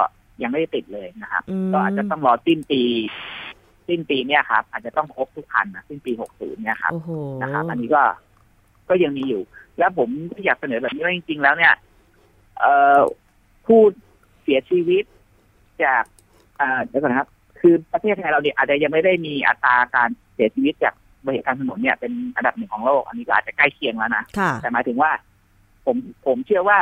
[0.42, 2.82] ยังไม่ได้ติดเลยนะครับอืมก็อาจจะต้องรอสิ้นปี
[3.88, 7.10] สิ้นปีเนี่ยครับ อาจจะต้องครบทุกคันนะสิ้นปีหกศูนย์เนี่ยครับโอ้โห
[7.42, 8.04] นะครับ อันนี้ก็
[8.90, 9.42] ก็ยังมีอยู่
[9.80, 11.74] แล้วผมก็อยากเสนอแบบนี้ว่าจริง ๆ แล้วเนี่ย
[12.60, 13.00] เอ่อ
[13.66, 13.80] ผู้
[14.44, 15.04] เสียชีวิต
[15.84, 16.04] จาก
[16.60, 17.30] อ่าเดี๋ยวก่อนนะครับ
[17.62, 25.12] คือประเทศไทยเราเนี่ยอาจจะยังไม่ได้มีอัตราการเสียชีวิตจากอุบัติเหตุทางถนนเนี่ยเป็นอันดับหนึ่งของโลก อันนี้ก็อาจจะใกล้เคียงแล้วนะค่ะแต่หมายถึงว่า
[25.86, 26.80] ผมผมเชื่อว่า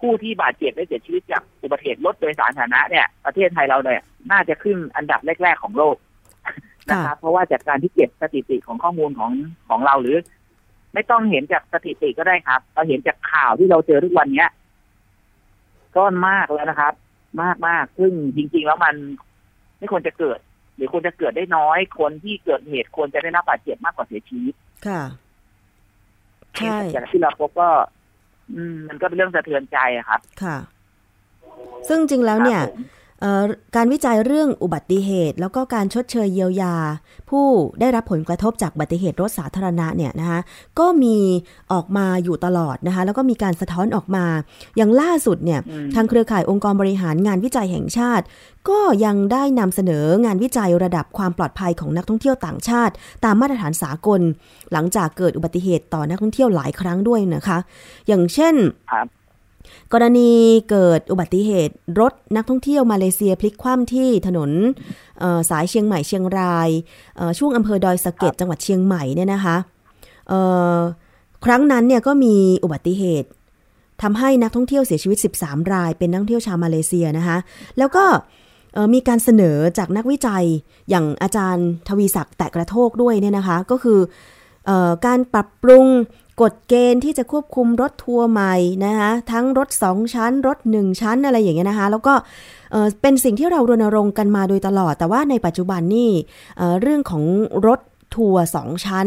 [0.00, 5.96] ผู้ที่บาดเจ็บและเสียชีวิตจากอุบัติเหตุรถโดยสารสาธารณะเนี่ยประเทศไทยเราเนี่ยน่าจะขึ้นอันดับแรก ๆ ของโลก
[6.90, 9.32] นะครับเพราะว่าจากการที่เก็บสถิติของข้อมูลของ
[9.68, 10.16] ของเราหรือ
[10.94, 14.50] ไม่ต้องเห็นจากสถิติก็ได้ครับเราเห็นจากข่าวที่เราเจอทุกวันเนี้ย
[15.96, 16.94] ก้อนมากแล้วนะครับ
[17.42, 18.94] มากมากซึ่งจริง ๆ แล้วมัน
[19.84, 20.40] ไม่ควรจะเกิด
[20.76, 24.54] หรือควรจะเกิดได้น้อย คนที่เกิดเหตุควรจะได้รับบาดเจ็บมากกว่าเสียชีวิต
[24.86, 25.02] ค่ะ
[26.56, 27.68] ใช่จากที่เราพบก็
[28.54, 30.56] อืม มันก็เป็นเรื่องสะเทือนใจอะครับ ค่ะ
[31.88, 33.03] ซึ่งจริงแล้วเนี่ยครับผมเอ่อ
[33.76, 36.76] การวิจัยเรื่องอุบัติเหตุ แล้วก็การชดเชยเยียวยา
[37.30, 37.46] ผู้
[37.80, 40.40] ได้รับผลกระทบจากอุบัติเหตุรถสาธารณะเนี่ยนะคะ
[40.78, 41.16] ก็มี
[41.72, 44.24] ออกมาอยู่ตลอดนะคะแล้วก็มีการสะท้อนออกมา
[44.76, 48.24] อย่างล่าสุดเนี่ยอืมทางเครือข่ายองค์กรบริหารงานวิจัยแห่งชาติ
[48.68, 54.20] ก็ยังได้นำเสนองานวิจัยระดับความปลอดภัยของนักท่องเที่ยวต่างชาติ ตามมาตรฐานสากล
[54.72, 57.58] หลังจากเกิดอุบัติเหตุต่อนักท่องเที่ยวหลายครั้งด้วยนะคะ
[58.08, 58.54] อย่างเช่น
[58.92, 59.06] ครับ
[59.92, 60.30] กรณี
[60.70, 64.50] เกิดอุบัติเหตุรถนักท่องเที่ยวมาเลเซียพลิกคว่ำที่ถนน
[65.20, 66.68] เอ่อสายเชียงใหม่เชียงราย
[67.16, 69.56] เอ่อช่วงอำเภอดอยสะเก็ดจังหวัดเชียงใหม่เนี่ยนะคะ
[70.28, 70.40] เอ่
[70.76, 70.78] อ
[71.44, 73.28] ครั้งนั้นเนี่ยก็มีอุบัติเหตุ
[74.02, 77.38] ทำให้นักท่องเที่ยวเสียชีวิต 13 ราย เป็นนักท่องเที่ยวชาวมาเลเซียนะคะ
[77.78, 78.04] แล้วก็
[78.74, 80.44] เอ่อมีการเสนอจากนักวิจัย
[80.90, 83.98] อย่างอาจารย์ทวีศักดิ์แตะกระโทกด้วยเนี่ยนะคะ ก็คือ
[84.66, 85.86] เอ่อการปรับปรุง
[86.42, 92.14] กฎเกณฑ์ที่จะควบคุมรถทัวร์ใหม่นะคะทั้งรถ 2 ชั้น รถ 1 ชั้นอะไรอย่างเงี้ยนะคะแล้วก็
[93.02, 96.10] เป็นสิ่งที่เรารณรงค์กันมาโดยตลอด แต่ว่าในปัจจุบันนี่
[96.80, 97.24] เรื่องของ
[97.66, 97.80] รถ
[98.16, 99.06] ทัวร์สองชั้น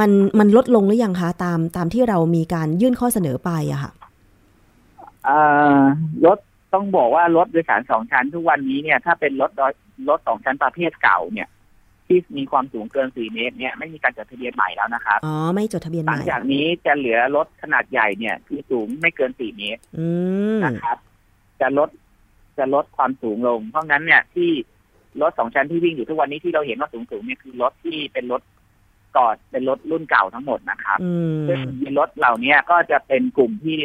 [0.00, 3.92] มันมันลดลงหรือยังคะตามตามที่เรามีการยื่นข้อเสนอไปอะค่ะ
[6.26, 6.38] รถ
[6.74, 9.50] ต้องบอกว่ารถโดยสารสองชั้นทุกวันนี้เนี่ย ถ้าเป็นรถ
[10.08, 11.48] รถสองชั้นประเภทเก่าเนี่ย
[12.12, 20.06] ที่มีความสูงเกินสี่เมตรเนี่ยไม่มีการจดทะเบียนใหม่แล้วนะครับ อ๋อ ไม่จดทะเบียนหใหลังม่จากนี้จะเหลือรถขนาดใหญ่เนี่ย คือสูงไม่เกินสี่เมตรอื
[20.56, 20.96] มนะครับ
[21.60, 21.88] จะลด
[22.58, 24.50] จะลดความสูงลง เพราะงั้นเนี่ยที่
[25.22, 28.42] รถสองชั้นที่วิ่งอยู่ทุกวันนี้ที่เราเห็นว่าสูงสูงๆเนี่ยคือรถที่เป็นรถ
[29.16, 31.60] ก่อนเป็นรถรุ่นเก่าทั้งหมดนะครับอืมซึ่ง
[31.98, 33.78] รถเหล่านี้ก็จะเป็นกลุ่มที่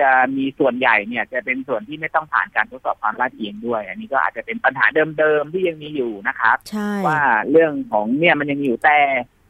[0.00, 4.86] จะมีส่วนใหญ่เนี่ย จะเป็นส่วนที่ไม่ต้องผ่านการทดสอบความลาดเอียงด้วย อันนี้ก็อาจจะเป็นปัญหา
[5.18, 8.98] เดิมๆที่ยังมีอยู่นะครับใช่ว่าเรื่องของเนี่ยมันยังมีอยู่แต่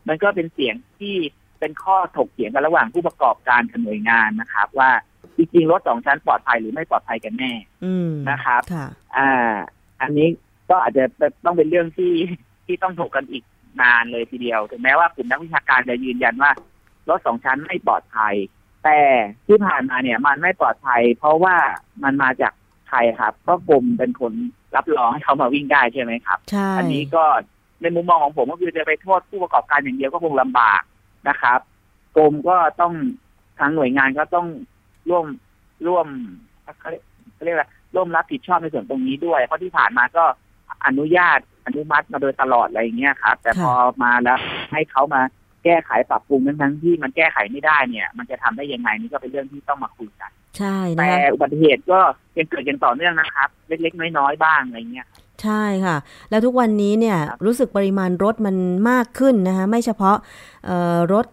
[0.09, 1.17] มันก็เป็นเสียงที่
[1.61, 4.91] เป็นข้อถกเถียงกันระหว่างผู้ประกอบการกับหน่วยงานนะครับ ว่า
[5.37, 7.53] จริงๆรถสองชั้นปลอดภัยหรือไม่ปลอดภัยกันแน่
[7.85, 9.55] อืมนะครับค่ะอ่า
[10.03, 10.29] อันนี้
[10.71, 11.05] ก็อาจจะ
[11.45, 12.15] ต้องเป็นเรื่องที่
[12.67, 13.45] ที่ต้องถกกันอีก
[13.81, 16.51] นานเลยทีเดียวถึงแม้ว่ากลุ่มนักวิชาการจะยืนยันว่า
[17.09, 18.35] รถสองชั้นไม่ปลอดภัย
[18.85, 18.99] แต่
[19.47, 21.57] ที่ผ่านมาเนี่ย มันไม่ปลอดภัย เพราะว่า
[22.03, 22.53] มันมาจาก
[22.89, 24.33] ใครครับก็กรมเป็นคน
[24.77, 27.25] รับรองให้เขามาวิ่งได้ใช่ไหมครับใช่อันนี้ก็
[27.83, 30.83] ในมุมมองของผมก็คือจะไปโทษผู้ประกอบการอย่างเดียวก็คงลำบาก
[31.29, 31.59] นะครับ
[32.17, 32.93] กรมก็ต้อง
[33.59, 34.47] ทางหน่วยงานก็ต้อง
[35.11, 35.25] ร่วม
[35.87, 36.07] ร่วม
[36.79, 37.03] เขาเรียก
[37.35, 37.65] เขาเรียกอะไร
[37.95, 40.25] ร่วมรับผิดชอบในส่วนตรงนี้ด้วย เพราะที่ผ่านมาก็
[40.87, 44.39] อนุญาตอนุมัติมาโดยตลอดอะไรอย่างเงี้ยครับ แต่พอมาแล้ว
[44.73, 45.23] ให้เขามา
[45.65, 51.99] แก้ไขปรับปรุงทั้งทั้งๆที่มันแก้ไขไม่ได้เนี่ย มันจะทำได้ยังไงนี่ก็เป็นเรื่องที่ต้องมาคุยกัน ใช่นะแต่คะอุบัติเหตุก็
[52.39, 55.07] ยังเกิดอย่างต่อเนื่องนะครับ เล็กๆน้อยๆบ้างอะไรเงี้ย
[55.43, 55.97] ใช่ค่ะ
[56.31, 58.57] แล้วทุกวันนี้เนี่ยครับรู้สึกปริมาณรถมัน
[58.91, 60.17] มากขึ้นนะคะไม่เฉพาะ
[60.65, 61.27] เอ่อรถ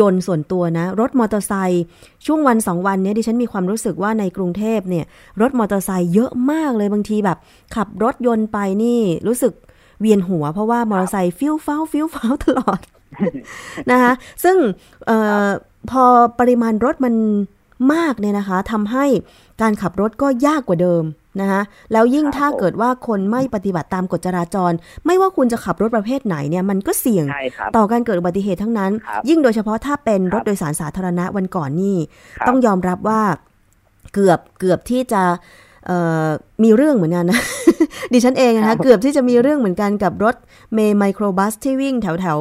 [0.00, 1.84] ยนต์ส่วนตัวนะ รถมอเตอร์ไซค์
[2.26, 5.04] ช่วงวันสองวันเนี้ยดิฉันมีความรู้สึกว่าในกรุงเทพเนี่ย
[5.40, 7.38] รถมอเตอร์ไซค์เยอะมากเลยบางทีแบบ
[7.74, 9.52] ขับรถยนต์ไปนี่รู้สึก
[10.00, 12.80] เวียนหัวเพราะว่ามอเตอร์ไซค์ฟิ้วฟ้าวฟิ้วฟ้าวตลอด
[13.90, 14.12] นะคะ
[14.44, 14.56] ซึ่ง
[15.06, 15.12] เอ
[15.44, 15.48] อ
[15.90, 16.04] พอ
[16.40, 17.14] ปริมาณรถมัน
[17.92, 19.04] มากเนี่ยนะคะทำให้
[19.62, 21.04] การขับรถก็ยากกว่าเดิม
[21.40, 21.60] นะคะ
[21.92, 24.72] แล้วยิ่งครับถ้าผมเกิดว่าคนไม่ปฏิบัติตามกฎจราจร
[25.06, 31.96] ไม่ว่าคุณจะขับรถประเภทไหนเนี่ยมันก็เสี่ยงใช่ครับต่อการเกิดอุบัติเหตุทั้งนั้นครับยิ่งโดยเฉพาะถ้าเป็นครับรถโดยสารสาธารณะวันก่อนนี่
[32.38, 33.22] ครับต้องยอมรับว่า
[34.14, 35.36] เกือบเกือบที่จะเอ่อ
[36.62, 37.40] มีเรื่องเหมือนกันนะ
[38.12, 40.36] ดิฉันเองนะครัคะบเกือบที่จะมีเรื่องเหมือนกันกับรถ
[40.74, 42.38] เมย์ไมโครบัสที่วิ่งแถวแถว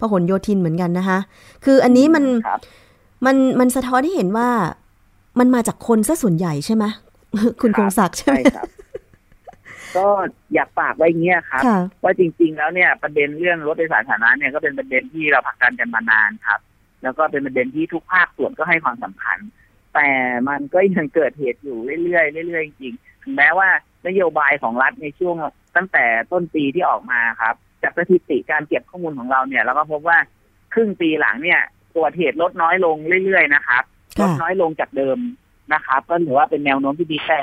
[0.00, 1.18] พหลโยธินเหมือนกันนะคะ
[1.64, 2.60] คืออันนี้มันครับ
[3.26, 4.48] มันมันสะท้อนให้เห็นว่า
[5.38, 6.84] มันมาจากคนซะส่วนใหญ่ใช่ไหม
[7.60, 8.68] คุณครับคงศักดิ์ใช่ไหมใช่ครับ
[9.96, 10.06] ก็
[10.54, 16.60] อยากฝากไว้อย่างเงี้ยครับค่ะว่าจริง ๆ แล้วเนี่ยประเด็นเรื่องรถโดยสารสาธารณะเนี่ยก็เป็นประเด็นที่เราผลักดันกันมานานครับ
[17.02, 19.38] แล้วก็เป็นประเด็นที่ทุกภาคส่วนก็ให้ความสำคัญ
[19.94, 20.08] แต่
[20.48, 23.68] มันก็ยังเกิดเหตุอยู่เรื่อยๆเรื่อยๆจริงๆถึงแม้ว่า
[24.06, 25.36] นโยบายของรัฐในช่วง
[25.76, 30.18] ตั้งแต่ต้นปีที่ออกมาครับ จากสถิติการเก็บข้อมูลของเราเนี่ย เราก็พบว่า
[30.74, 31.60] ครึ่งปีหลังเนี่ย
[31.94, 33.82] ตัวเหตุลดน้อยลงเรื่อยๆนะครับ
[34.20, 35.18] ลค่ะดน้อยลงจากเดิม
[35.74, 37.40] นะครับ ก็ถือว่าเป็นแนวโน้มที่ดีแต่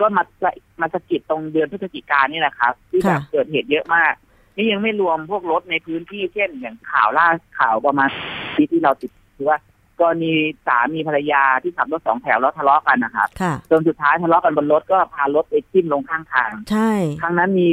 [0.00, 4.14] ก็มาสะมาสะกิดตรงเดือนพฤศจิกายนนี่แหละครับ ที่แบบค่ะเกิดเหตุเยอะมาก
[4.56, 7.26] นี่ยังไม่รวมพวกรถในพื้นที่เช่นอย่างข่าวล่า
[7.58, 8.08] ข่าวประมาณ
[8.54, 9.58] ที่ที่เราติดคือว่า
[10.00, 10.32] กรณี
[10.66, 17.68] สามีภรรยาที่ขับรถสองแถวแล้วทะเลาะกันนะครับค่ะจนสุดท้ายทะเลาะกันบนรถก็พารถไปทิ่มลงข้างทาง ใช่ ครั้งนั้นมี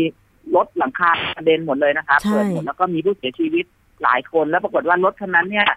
[0.56, 3.66] รถหลังคากระเด็นหมดเลยนะครับใช่เปิดหมดแล้วก็มีผู้เสียชีวิต
[4.04, 5.68] หลายคนแล้วปรากฏว่ารถคันนั้นเนี่ย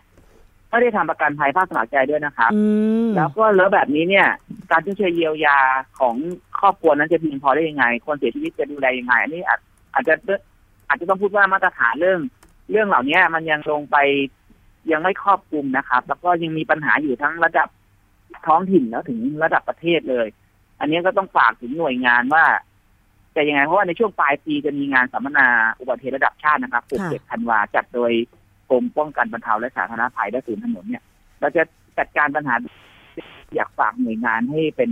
[0.70, 2.62] ไม่ได้ทำประกันภัยภาคสมัครใจด้วยนะครับอื
[3.06, 4.26] มแล้วก็แล้วแบบนี้เนี่ย
[4.70, 5.58] การช่วยเหลือเยียวยา
[5.98, 6.14] ของ
[6.60, 9.60] ครอบครัวนั้นจะเพียงพอได้ยังไง คนเสียชีวิตจะดูแลยังไง อันนี้อาจ
[9.94, 10.14] อาจจะ
[10.88, 12.20] อาจจะต้องพูดว่ามาตรฐานเรื่อง
[12.70, 13.96] เรื่องเหล่านี้มันยังลงไป
[14.92, 17.68] ยังไม่ครอบคลุมนะครับ แล้วก็ยังมีปัญหาอยู่ทั้งระดับ
[18.46, 20.26] ท้องถิ่นแล้วถึงระดับประเทศเลย
[20.80, 22.44] อันนี้ก็ต้องฝากถึงหน่วยงานว่า
[23.36, 25.46] จะยังไงเพราะว่าในช่วงปลายปีจะมีงานสัมมนา
[25.80, 28.12] อุบัติเหตุระดับชาตินะครับค่ะ17ธันวาจัดโดย
[28.70, 31.02] กรมป้องกันบรรเทาและสาธารณภัยและศูนย์ถนนเนี่ย
[31.40, 31.62] เราจะ
[31.98, 32.54] จัดการปัญหา
[33.54, 34.90] อยากฝากหน่วยงานให้เป็น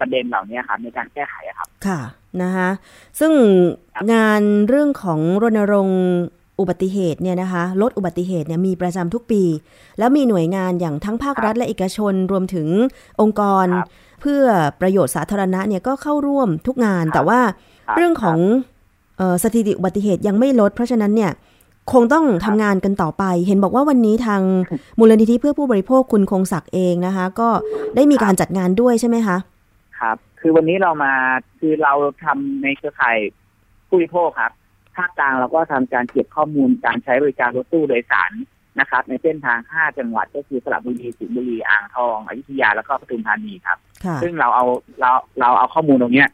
[0.00, 2.00] ประเด็นเหล่านี้ครับในการแก้ไขอะครับ ค่ะ
[2.42, 2.70] นะคะ
[3.20, 3.32] ซึ่ง
[4.12, 6.02] งานเรื่องของรณรงค์
[6.60, 9.42] อุบัติเหตุเนี่ยนะคะลดอุบัติเหตุเนี่ยมีประจำทุกปี
[9.98, 12.68] แล้วมีหน่วยงานอย่างทั้งภาครัฐและเอกชนรวมถึง
[13.20, 13.88] องค์กรครับ
[14.20, 14.44] เพื่อ
[14.80, 17.40] ประโยชน์สาธารณะเนี่ยก็เข้าร่วมทุกงานครับแต่ว่า
[17.86, 18.38] ครับเรื่องของ
[19.18, 21.30] เออสถิติอุบัติเหตุยังไม่ลด เพราะฉะนั้นเนี่ย
[21.92, 24.42] คงต้องทำงานกันต่อไป เห็นบอกว่าวันนี้ทาง
[24.98, 27.48] มูลนิธิเพื่อผู้บริโภคคุณคงศักดิ์เองนะคะ ก็
[27.94, 29.36] ได้มีการจัดงานด้วยใช่ไหมคะ
[30.00, 31.12] ครับ คือวันนี้เรามา
[31.58, 31.92] คือเรา
[32.24, 33.16] ทำในเครือข่าย
[33.88, 34.52] ผู้บริโภคครับ
[34.98, 38.32] ภาคกลางเราก็ทำการเก็บข้อมูลการใช้บริการรถตู้โดยสาร
[38.80, 44.64] นะครับ ในเส้นทาง 5 จังหวัดก็คือสระบุรีสิงห์บุรีอ่างทองอยุธยาแล้วก็ปทุมธานีครับค่ะซึ่งเราเอา
[45.00, 46.28] เราเราเอาข้อมูลตรงเนี้ย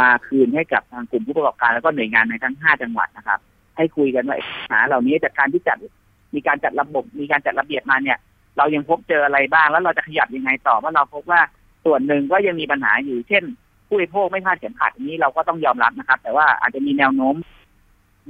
[0.00, 3.40] มาคืนให้กับทางกลุ่มผู้ประกอบการแล้วก็หน่วยงานในทั้ง 5 จังหวัดนะครับ
[3.76, 5.76] ให้คุยกันว่าปัญหาเหล่านี้จากการที่จัด
[6.34, 8.18] มีการจัดระบบมีการจัดระเบียบมาเนี่ย
[8.56, 11.40] เรายังพบเจออะไรบ้างแล้วเราจะขยับยังไงต่อเพราะเราพบว่า
[11.84, 13.44] ส่วนหนึ่งก็ยังมีปัญหาอยู่เช่น
[13.88, 17.34] ผู้บริโภคไม่คาดเข็มขัดอันนี้เราก็ต้องยอมรับนะครับ แต่ว่าอาจจะมีแนวโน้ม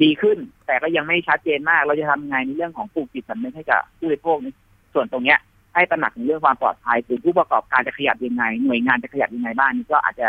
[0.02, 4.46] ดีขึ้น แต่ก็ยังไม่ชัดเจนมาก เราจะทำยังไงในเรื่องของปลูกจิตสำนึกให้กับผู้บริโภคใน
[4.94, 5.38] ส่วนตรงเนี้ย
[5.74, 10.28] ให้ตระหนักในเรื่องความปลอดภัยหรือผู้ประกอบการจะขยับยังไง หน่วยงานจะขยับยังไงบ้างนี่ก็อาจจะ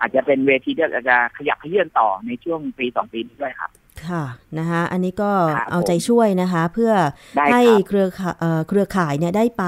[0.00, 3.70] อาจจะเป็นเวทีที่อาจจะขยับขยื่นต่อในช่วงปีสองปีนี้ด้วยครับ
[4.06, 4.24] ค่ะ
[4.58, 6.92] นะคะอันนี้ก็ครับเอาใจช่วยนะคะ เพื่อ
[7.36, 9.64] ได้ครับให้เครือข่าเอ่อเครือข่ายเนี่ยได้ไป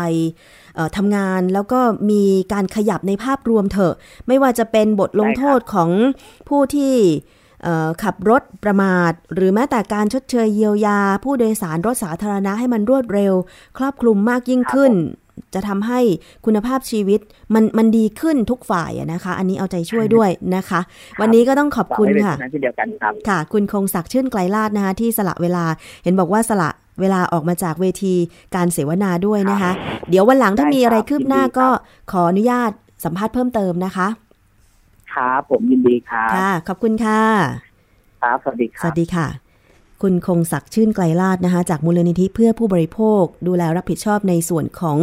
[0.74, 1.80] เอ่อทำงานแล้วก็
[2.11, 3.94] มีการขยับในภาพรวมเถอะ
[4.28, 5.90] ไม่ว่าจะเป็นบทลงโทษของ
[6.48, 7.36] ผู้ที่เอ่อ
[8.02, 13.35] ขับรถประมาท หรือแม้แต่การชดเชยเยียวยา ผู้โดยสารรถสาธารณะให้มันรวดเร็ว
[13.79, 14.92] ครอบคลุมมากยิ่งขึ้น
[15.55, 16.00] จะทำให้
[16.46, 17.20] คุณภาพชีวิต
[17.55, 20.81] มันมันดีขึ้นทุกฝ่ายอะนะคะ อันนี้เอาใจช่วยด้วยนะคะ
[21.20, 25.64] วันนี้ก็ต้องขอบคุณฝากไว้เป็นค่ะเช่นนั้นเช่นเดียวกันครับค่ะ คุณคงศักดิ์ชื่นไกลลาดนะคะ ที่สละเวลา
[26.05, 28.14] เห็นบอกว่าสละเวลาออกมาจากเวที
[28.55, 29.70] การเสวนาด้วยนะคะ
[30.11, 31.68] เดี๋ยววันหลังถ้าได้มีอะไรครับคืบหน้ายินดีครับก็
[32.12, 32.70] ขออนุญาต
[33.05, 34.07] สัมภาษณ์เพิ่มเติมนะคะ
[35.16, 37.22] ครับผมยินดีครับค่ะ ขอบคุณค่ะ
[38.22, 39.26] ครับ สวัสดีคสรับวัสดีค่ะ
[40.02, 44.98] คุณคงศักดิ์ชื่นไกลลาดนะคะ จากมูลนิธิเพื่อผู้บริโภค ดูแลรับผิดชอบในส่วนของ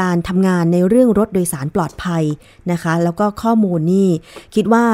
[0.00, 2.24] การทำงานในเรื่องรถโดยสารปลอดภัย
[2.72, 4.08] นะคะ แล้วก็ข้อมูลนี่
[4.54, 4.86] คิดว่า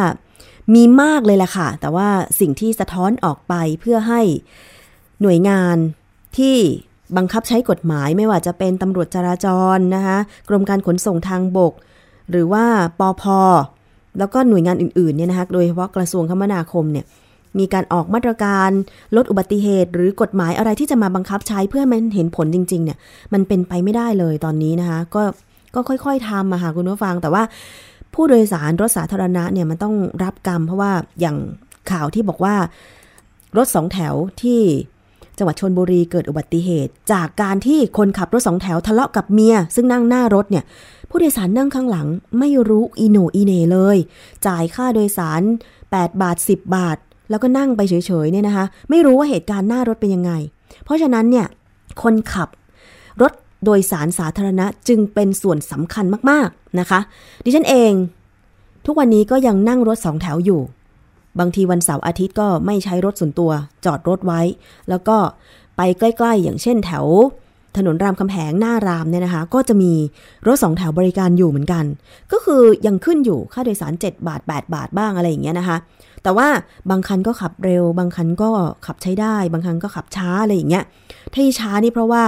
[0.74, 2.08] มีมากเลยแหละค่ะ แต่ว่า
[2.40, 4.20] สิ่งที่สะท้อนออกไปเพื่อให้
[5.22, 5.76] หน่วยงาน
[6.38, 6.56] ที่
[7.16, 9.46] บังคับใช้กฎหมายไม่ว่าจะเป็นตำรวจจราจ
[9.76, 11.72] รนะคะ กรมการขนส่งทางบก
[12.30, 12.64] หรือว่า
[12.98, 13.24] ปอพ
[14.18, 17.04] แล้วก็หน่วยงานอื่นๆเนี่ยนะคะโดยเฉพาะกระทรวงคมนาคมเนี่ย
[17.58, 18.70] มีการออกมาตรการ
[19.16, 22.98] ลดอุบัติเหตุ หรือกฎหมายอะไรที่จะมาบังคับใช้เพื่อให้มันเห็นผลจริง ๆ เนี่ย
[23.32, 25.22] มันเป็นไปไม่ได้เลยตอนนี้นะคะ ก็
[25.74, 27.42] ก็ค่อยๆทำมาหาคุณผู้ฟัง แต่ว่า
[28.14, 31.36] ผู้โดยสารรถสาธารณะเนี่ยมันต้องรับกรรม เพราะว่าอย่าง
[31.90, 32.54] ข่าวที่บอกว่า
[33.56, 34.60] รถสองแถวที่
[35.38, 40.64] จังหวัดชนบุรีเกิดอุบัติเหตุ จากการที่คนขับรถสองแถวทะเลาะกับเมีย ซึ่งนั่งหน้ารถเนี่ย
[41.14, 43.96] ผู้โดยสารนั่งข้างหลังไม่รู้อีโนอีเน่เลย
[44.46, 45.42] จ่ายค่าโดยสาร
[45.82, 46.98] 8 บาท 10 บาท
[47.30, 47.94] แล้วก็นั่งไปเฉ
[48.24, 50.32] ยๆเนี่ยนะคะ ไม่รู้ว่าเหตุการณ์หน้ารถเป็นยังไง
[50.84, 51.46] เพราะฉะนั้นเนี่ย
[52.02, 52.48] คนขับ
[53.22, 53.32] รถ
[53.64, 57.00] โดยสารสาธารณะจึงเป็นส่วนสำคัญมากๆนะคะ
[57.44, 57.92] ดิฉันเอง
[58.86, 60.60] ทุกวันนี้ก็ยังนั่งรถสองแถวอยู่
[61.38, 63.50] บางทีวันเสาร์อาทิตย์ก็ไม่ใช้รถส่วนตัว
[63.84, 64.40] จอดรถไว้
[64.88, 65.16] แล้วก็
[65.76, 67.06] ไปใกล้ ๆ อย่างเช่นแถว
[67.76, 69.92] ถนนรามคำแหงหน้ารามเนี่ยนะคะ ก็จะมี
[70.46, 71.84] รถสองแถวบริการอยู่เหมือนกัน
[72.32, 75.76] ก็คือยังขึ้นอยู่ค่าโดยสาร 7 บาท 8 บาทบ้างอะไรอย่างเงี้ยนะคะ
[76.22, 76.48] แต่ว่า
[76.90, 78.50] บางคันก็ขับเร็ว บางคันก็
[78.86, 80.84] ขับใช้ได้ บางคันก็ขับช้าอะไรอย่างเงี้ย
[81.34, 82.24] ที่ช้านี่เพราะว่า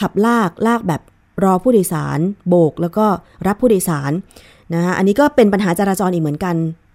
[0.00, 1.02] ขับลากลากแบบ
[1.44, 3.06] รอผู้โดยสาร โบกแล้วก็
[3.46, 4.12] รับผู้โดยสาร
[4.74, 6.54] นะคะอันนี้ก็เป็นปัญหาจราจรอีกเหมือนกัน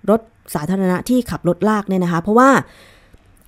[0.10, 0.22] รถ
[0.56, 2.50] สาธารณะที่ขับรถลากเนี่ยนะคะ เพราะว่า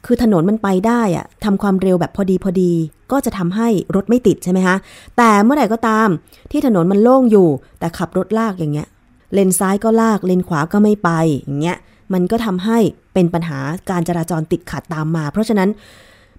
[0.06, 2.72] คือถนนมันไปได้อะทำความเร็วแบบพอดีพอดี
[3.12, 4.76] ก็จะทำให้รถไม่ติดใช่ไหมคะ
[5.18, 6.08] แต่เมื่อไหร่ก็ตาม
[6.52, 7.48] ที่ถนนมันโล่งอยู่
[7.80, 8.88] แต่ขับรถลากอย่างเงี้ย
[9.34, 11.10] เลนซ้ายก็ลาก เลนขวาก็ไม่ไป
[11.44, 11.78] อย่างเงี้ย
[12.14, 12.78] มันก็ทำให้
[13.14, 13.60] เป็นปัญหา
[13.90, 15.70] การจราจรติดขัดตามมา เพราะฉะนั้น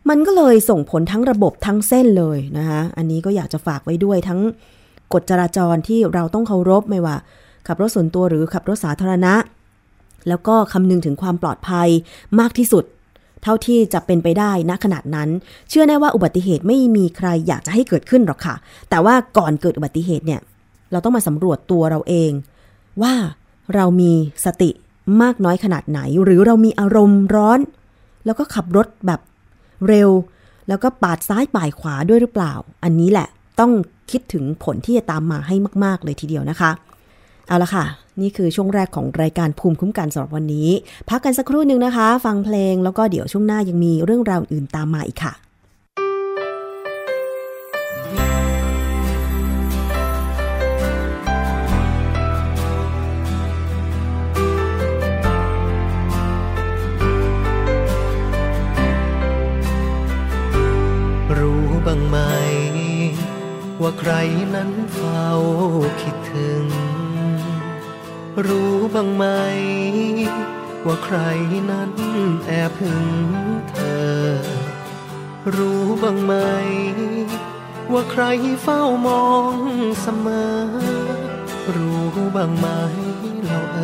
[0.08, 4.40] มันก็เลยส่งผลทั้งระบบทั้งเส้นเลยนะคะอันนี้ก็อยากจะฝากไว้ด้วยทั้ง
[5.12, 7.16] กฎจราจรที่เราต้องเคารพไม่ว่า
[7.66, 9.34] ขับรถส่วนตัวหรือขับรถสาธารณะ
[10.28, 11.88] แล้วก็คำนึงถึงความปลอดภัย
[12.40, 12.84] มากที่สุด
[13.42, 15.28] เท่าที่จะเป็นไปได้ณขนาดนั้น
[15.68, 18.54] เชื่อแน่ว่าอุบัติเหตุไม่มีใครอยากจะให้เกิดขึ้นหรอกค่ะ
[18.90, 20.40] แต่ว่าก่อนเกิดอุบัติเหตุเนี่ย
[20.92, 22.30] เราต้องมาสำรวจตัวเราเอง
[23.02, 23.14] ว่า
[23.74, 24.12] เรามี
[24.44, 24.70] สติ
[25.22, 27.60] มากน้อยขนาดไหน หรือเรามีอารมณ์ร้อน
[28.24, 29.20] แล้วก็ขับรถแบบ
[29.88, 30.10] เร็ว
[30.68, 32.52] แล้วก็ปาดซ้ายปาดขวาด้วยหรือเปล่า
[32.84, 33.28] อันนี้แหละ
[33.60, 33.72] ต้อง
[34.10, 36.70] คิดถึงผลที่จะตามมาให้มาก ๆ เลยทีเดียวนะคะ
[37.48, 37.84] เอาละค่ะ
[38.20, 40.68] นี่คือช่วงแรกของรายการภูมิคุ้มกันสำหรับวันนี้
[41.08, 45.34] พักกันสักครู่หนึ่งนะคะ ฟังเพลงแล้วก็เดี๋ยวช่วงหน้ายังมีเรื่องราวอื่นตามมาอีกค่ะ
[61.38, 62.16] รู้บ้างไหม
[63.82, 64.12] ว่าใคร
[64.54, 65.28] นั้นเฝ้า
[66.02, 66.64] คิดถึง
[68.46, 69.24] รู้บ้างไหม
[70.86, 71.18] ว่าใคร
[71.70, 71.92] นั้น
[72.46, 73.08] แอบหึง
[73.70, 74.32] เธอ
[75.56, 76.32] รู้บ้างไหม
[77.92, 78.22] ว่าใคร
[78.62, 79.56] เฝ้ามอง
[80.02, 80.54] เสมอ
[81.74, 82.02] รู้
[82.36, 82.66] บ้างไหม
[83.44, 83.78] เราเอ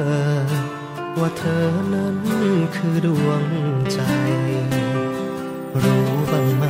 [0.45, 0.49] อ
[1.19, 2.17] ว่าเธอนั้น
[2.77, 3.45] คือดวง
[3.93, 4.01] ใจ
[5.83, 6.65] รู้บ้างไหม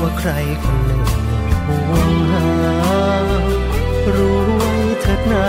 [0.00, 0.30] ว่าใคร
[0.62, 1.02] คนหนึ่ง
[1.66, 2.46] ห่วงหา
[4.16, 4.69] รู้
[5.00, 5.46] เถิดนา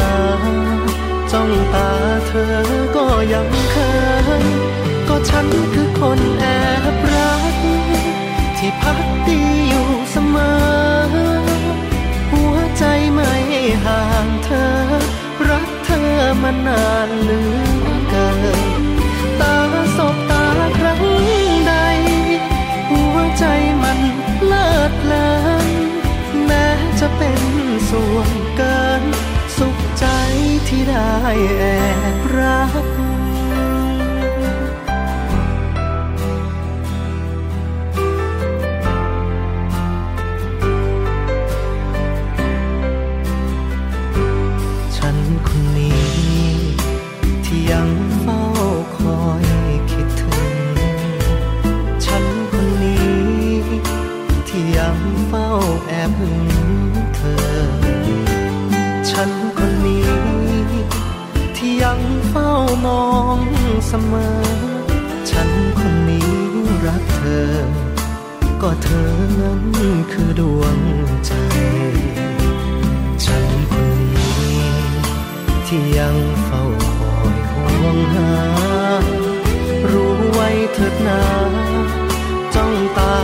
[1.32, 1.90] จ้องตา
[2.28, 2.56] เธอ
[2.96, 3.76] ก็ยังเค
[4.44, 4.46] ย
[5.08, 6.46] ก็ฉันคือคนแอ
[6.94, 7.56] บรัก
[8.58, 11.12] ที่พักดีอยู่เสมอ
[12.32, 12.84] หัวใจ
[13.14, 13.32] ไม่
[13.86, 14.70] ห่างเธอ
[15.50, 16.12] รักเธอ
[16.42, 18.62] มานานเหลือเกิน
[19.42, 19.56] ตา
[19.98, 20.46] สบตา
[20.78, 21.04] ครั้ง
[21.68, 21.74] ใด
[22.90, 23.46] หัวใจ
[23.84, 24.00] มัน
[24.46, 25.30] เลิดเลิ
[25.68, 25.70] น
[26.46, 26.68] แม้
[27.00, 27.42] จะเป็น
[27.90, 29.04] ส่วนเกิน
[30.71, 31.07] ที่ได้
[31.57, 31.63] แอ
[32.15, 32.81] บรัก
[63.93, 64.36] เสมอ
[65.30, 66.32] ฉันคนนี้
[66.86, 67.51] รักเธอ
[68.62, 69.62] ก็เธอนั้น
[70.12, 70.77] คือดวง
[71.25, 71.32] ใจ
[73.25, 74.62] ฉันคนนี้
[75.67, 76.63] ที่ยังเฝ้า
[76.95, 78.34] คอยห่วงหา
[79.91, 81.23] รู้ไว้เถิดนา
[82.56, 83.15] จ้องตา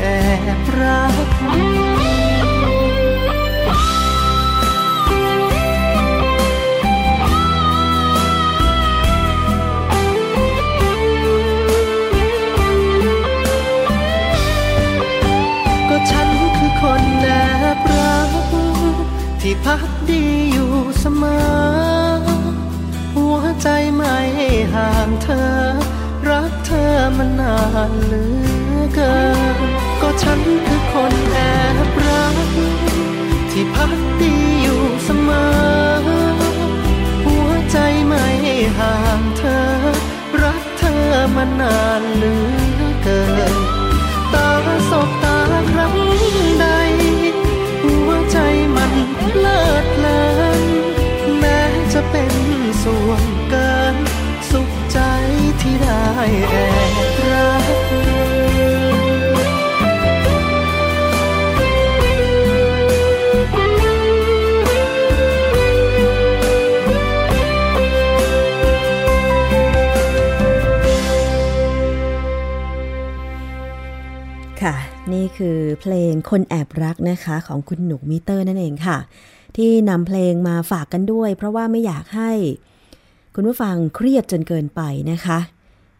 [0.00, 0.06] แอ
[0.58, 1.28] บรัก
[15.88, 17.28] ก็ฉันคือคนแอ
[17.76, 18.30] บรัก
[19.40, 21.42] ที่พักดีอยู่เสมอ
[23.62, 24.16] ใจไม่
[24.74, 25.52] ห่างเธอ
[26.28, 27.56] รักเธอมานา
[27.88, 28.24] นเหลื
[28.60, 28.61] อ
[28.94, 29.16] เกิ
[29.56, 29.58] น
[30.02, 31.38] ก็ฉันคือคนแอ
[31.86, 32.36] บรัก
[33.50, 35.48] ที่พักดีอยู่เสมอ
[37.24, 37.76] หัวใจ
[38.06, 38.24] ไม่
[38.78, 39.62] ห่างเธอ
[40.42, 41.04] รักเธอ
[41.36, 42.34] มานานเหลื
[42.80, 43.22] อเกิ
[43.52, 43.54] น
[44.34, 44.50] ตา
[44.90, 45.38] สบตา
[45.70, 45.96] ครั้ง
[46.60, 46.66] ใด
[47.82, 48.38] หัวใจ
[48.76, 48.92] มัน
[49.38, 50.22] เลิดเลิ
[50.60, 50.62] น
[51.38, 51.60] แม้
[51.92, 52.32] จะเป็น
[52.82, 53.96] ส่วนเกิน
[54.50, 54.98] สุขใจ
[55.60, 56.06] ที่ได้
[56.50, 56.81] แอบ
[74.62, 74.76] ค่ะ
[75.14, 78.98] นี่คือเพลงคนแอบรักนะคะของคุณหนุกมิเตอร์นั่นเองค่ะ
[79.56, 82.32] ที่นำเพลงมาฝากกันด้วย เพราะว่าไม่อยากให้
[83.34, 85.38] คุณผู้ฟังเครียดจนเกินไปนะคะ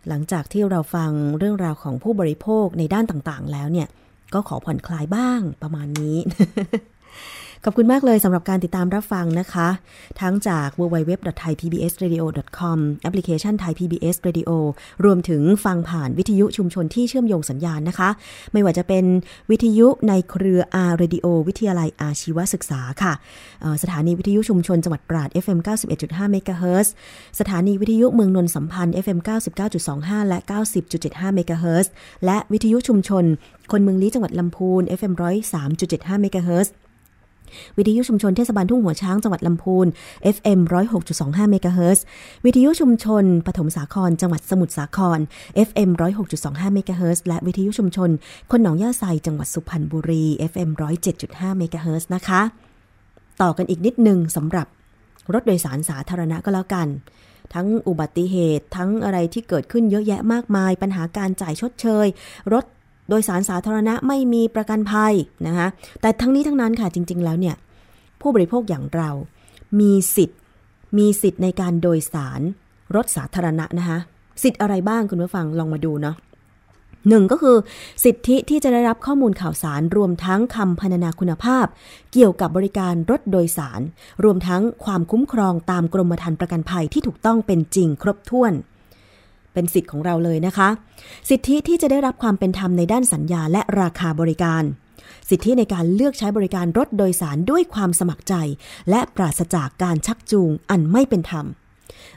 [0.09, 3.89] หลังจากที่เราฟังเรื่องราวของผู้บริโภคในด้านต่างๆ แล้วเนี่ย
[4.35, 6.17] ก็ขอผ่อนคลายบ้างประมาณนี้
[7.67, 9.69] ขอบคุณมากเลยสำหรับการติดตามรับฟังนะคะ
[10.21, 14.51] ทั้งจาก www.thaipbsradio.com แอปพลิเคชัน Thai PBS Radio
[15.05, 18.09] รวมถึงฟังผ่านวิทยุชุมชนที่เชื่อมโยงสัญญาณนะคะ
[18.53, 19.05] ไม่ว่าจะเป็น
[19.51, 23.13] วิทยุในเครือ R Radio วิทยาลัยอาชีวศึกษาค่ะ
[23.83, 25.59] สถานีวิทยุชุมชนจังหวัดตราด FM
[25.97, 26.89] 91.5 MHz
[27.41, 29.19] สถานีวิทยุเมืองนนสัมพันธ์ FM
[29.75, 30.39] 99.25 และ
[30.89, 31.87] 90.75 MHz
[32.25, 33.25] และวิทยุชุมชน
[33.71, 35.13] คนเมืองลี้จังหวัดลำพูน FM
[35.61, 36.69] 103.75 MHz
[37.79, 39.87] วิทยุชุมชนเทศบาลทุ่งหัวช้างจังหวัดลำพูน
[40.37, 40.61] FM
[41.07, 42.05] 106.25เมกะเฮิรตซ์
[42.45, 45.19] วิทยุชุมชนปฐมสาครจังหวัดสมุทรสาคร
[45.69, 45.91] FM
[46.33, 48.11] 106.25เมกะเฮิรตซ์และวิทยุชุมชน
[48.51, 50.71] คนหนองย่าไซจังหวัดสุพรรณบุรี FM
[51.15, 52.41] 107.5เมกะเฮิรตซ์นะคะ
[53.43, 54.67] ต่อกันอีกนิดนึงสำหรับ
[55.33, 56.89] รถโดยสารสาธารณะก็แล้วกัน
[57.55, 62.07] ทั้งอุบัติเหตุทั้งอะไรที่เกิดขึ้นเยอะแยะมากมาย ปัญหาการจ่ายชดเชย
[62.53, 62.65] รถ
[63.09, 65.15] โดยสารสาธารณะไม่มีประกันภัย
[65.47, 65.67] นะคะ
[66.01, 67.57] แต่ทั้งนี้ทั้งนั้นค่ะจริง ๆ แล้วเนี่ย
[68.21, 69.11] ผู้บริโภคอย่างเรา
[69.81, 70.39] มีสิทธิ์
[70.99, 72.41] มีสิทธิ์ในการโดยสาร
[72.95, 73.99] รถสาธารณะนะคะ
[74.43, 76.17] สิทธิ์อะไรบ้างคุณผู้ฟังลองมาดูเนาะ
[77.09, 77.57] หนึ่งก็คือ
[78.05, 81.67] สิทธิที่จะได้รับข้อมูลข่าวสารรวมทั้งคำพรรณนาคุณภาพ
[82.13, 83.81] เกี่ยวกับบริการรถโดยสาร
[84.25, 88.53] รวมทั้งความคุ้มครองตามกรมธรรม์ประกันภัยที่ถูกต้องเป็นจริงครบถ้วน
[89.53, 90.69] เป็นสิทธิ์ของเราเลยนะคะ
[91.29, 94.63] สิทธิที่จะได้รับความเป็นธรรมในด้านสัญญาและราคาบริการ
[95.31, 98.35] สิทธิในการเลือกใช้บริการรถโดยสารด้วยความสมัครใจ
[98.91, 101.47] และปราศจากการชักจูงอันไม่เป็นธรรม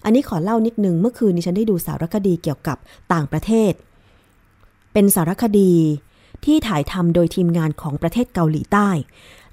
[0.03, 2.77] อันนี้ขอเล่านิดนึงเมื่อคืนนี้ฉันได้ดูสารคดีเกี่ยวกับ
[3.13, 3.73] ต่างประเทศ
[4.93, 5.73] เป็นสารคดี
[6.45, 8.89] ที่ถ่ายทำโดยทีมงานของประเทศเกาหลีใต้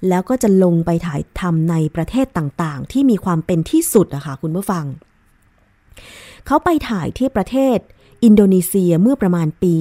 [0.09, 4.85] แล้วก็จะลงไปถ่ายทำในประเทศต่างๆ ที่มีความเป็นที่สุดอะค่ะคุณผู้ฟัง
[6.47, 7.77] เขาไปถ่ายที่ประเทศ
[8.23, 9.73] อินโดนีเซียเมื่อประมาณปี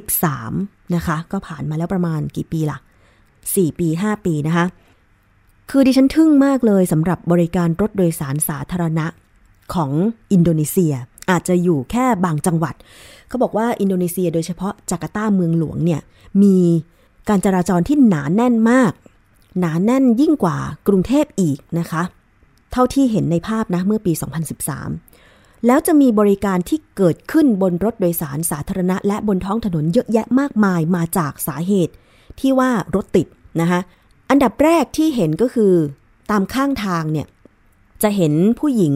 [0.00, 2.78] 2013 นะคะ ก็ผ่านมาแล้วประมาณกี่ปีล่ะ
[3.26, 4.66] 4 ปี 5 ปีนะคะ
[5.70, 9.06] คือดิฉันทึ่งมากเลยสำหรับบริการรถโดยสารสาธารณะ
[9.74, 9.90] ของ
[10.32, 10.94] อินโดนีเซีย
[11.30, 12.74] อาจจะอยู่แค่บางจังหวัด
[13.28, 16.00] เขาบอกว่าอินโดนีเซียโดยเฉพาะจาการ์ตาเมืองหลวงเนี่ย
[16.42, 16.56] มี
[17.28, 18.92] การจราจรที่หนาแน่นมาก
[19.58, 20.56] หนาแน่นยิ่งกว่า
[20.88, 22.02] กรุงเทพอีกนะคะ
[22.72, 24.12] เท่าที่เห็นในภาพนะเมื่อปี
[24.62, 25.05] 2013
[25.66, 31.94] แล้วจะมีบริการที่เกิดขึ้นบนรถโดยสารสาธารณะ และบนท้องถนนเยอะแยะมากมายมาจากสาเหตุ
[32.40, 33.26] ที่ว่ารถติด
[33.60, 33.80] นะคะ
[34.30, 35.72] อันดับแรกที่เห็นก็คือ
[36.30, 37.26] ตามข้างทางเนี่ย
[38.02, 38.94] จะเห็นผู้หญิง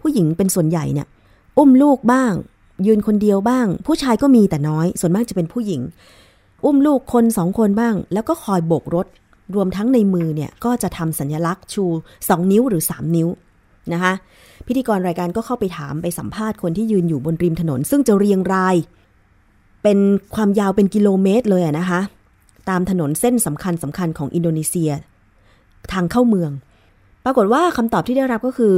[0.00, 1.06] ผู้หญิงเป็นส่วนใหญ่เนี่ย
[1.58, 2.32] อุ้มลูกบ้าง
[2.86, 5.80] ยืนคนเดียวบ้าง ผู้ชายก็มีแต่น้อย ส่วนมากจะเป็นผู้หญิง
[6.64, 9.06] อุ้มลูกคนสองคนบ้าง แล้วก็คอยโบกรถ
[9.54, 11.84] รวมทั้งในมือเนี่ยก็จะทำสัญลักษณ์ชู
[12.18, 13.28] 2 นิ้วหรือ 3 นิ้ว
[13.92, 14.12] นะคะ
[14.70, 18.76] พิธีกรรายการก็เข้าไปถามไปสัมภาษณ์คนที่ยืนอยู่บนริมถนน ซึ่งจะเรียงราย
[19.82, 19.98] เป็น
[20.34, 22.00] ความยาวเป็นกิโลเมตรเลยนะคะ
[22.68, 24.90] ตามถนนเส้นสำคัญสำคัญของอินโดนีเซีย
[25.92, 26.50] ทางเข้าเมือง
[27.24, 28.76] ปรากฏว่าคำตอบที่ได้รับก็คือ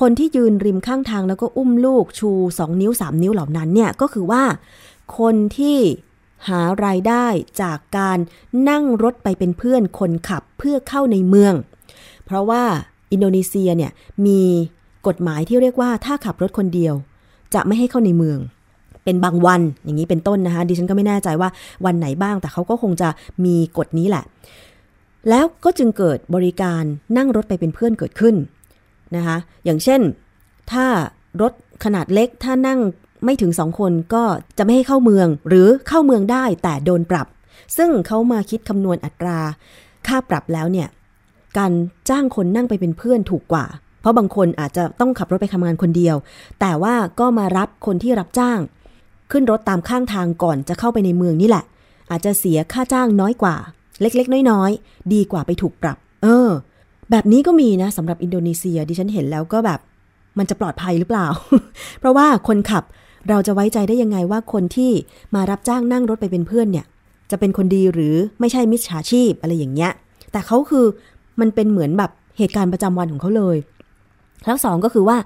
[0.00, 4.42] คนที่ยืนริมข้างทางแล้วก็อุ้มลูกชู 2 นิ้ว 3 นิ้วเหล่านั้นเนี่ยก็คือว่า
[5.18, 5.78] คนที่
[6.48, 7.26] หารายได้
[7.62, 8.18] จากการ
[8.68, 11.54] นั่งรถไปเป็นเพื่อนคนขับเพื่อเข้าในเมือง
[12.24, 12.62] เพราะว่า
[13.12, 13.92] อินโดนีเซียเนี่ย
[14.26, 14.40] มี
[15.08, 16.94] กฎหมายที่เรียกว่าถ้าขับรถคนเดียว
[17.54, 18.38] จะไม่ให้เข้าในเมือง
[19.04, 21.48] เป็นบางวันอย่างนี้เป็นต้นนะคะ ดิฉันก็ไม่แน่ใจว่า
[21.84, 23.08] วันไหนบ้าง แต่เขาก็คงจะ
[23.44, 24.24] มีกฎนี้แหละ
[25.28, 26.82] แล้วก็จึงเกิดบริการ
[27.16, 28.34] นั่งรถไปเป็นเพื่อนเกิดขึ้น
[29.16, 30.00] นะคะอย่างเช่น
[30.72, 30.86] ถ้า
[31.40, 31.52] รถ
[31.84, 32.80] ขนาดเล็กถ้านั่ง
[33.24, 34.24] ไม่ถึงสองคนก็
[34.58, 37.26] จะไม่ให้เข้าเมือง หรือเข้าเมืองได้แต่โดนปรับ
[37.76, 39.38] ซึ่งเขามาคิดคำนวณอัตรา
[40.06, 40.88] ค่าปรับแล้วเนี่ย
[41.58, 41.72] การ
[42.08, 43.66] จ้างคนนั่งไปเป็นเพื่อนถูกกว่า
[44.04, 46.16] เพราะบางคนอาจจะต้องขับรถไปทำงานคนเดียว
[46.60, 48.58] แต่ว่าก็มารับคนที่รับจ้าง
[49.32, 51.64] ขึ้นรถตามข้างทางก่อนจะเข้าไปในเมืองนี่แหละ
[52.10, 53.56] อาจจะเสียค่าจ้างน้อยกว่า
[54.00, 56.48] เล็กๆ น้อยๆ ดีกว่าไปถูกปรับ เออ
[57.10, 59.80] แบบนี้ก็มีนะสำหรับอินโดนีเซียดิฉันเห็นแล้วก็แบบ
[60.38, 61.26] มันจะปลอดภัยหรือเปล่า
[61.98, 62.84] เพราะว่าคนขับ
[63.28, 64.92] เราจะไว้ใจได้ยังไงว่าคนที่
[65.34, 66.86] มารับจ้างนั่งรถไปเป็นเพื่อนเนี่ย
[67.30, 69.92] จะเป็นคนดีหรือไม่ใช่มิจฉาชีพอะไรอย่างเงี้ย
[70.32, 70.86] แต่เขาคือ
[71.40, 73.56] มันเป็นเหมือนแบบเหตุการณ์ประจำวันของเขาเลย
[74.46, 75.18] แล้วสองก็คือว่า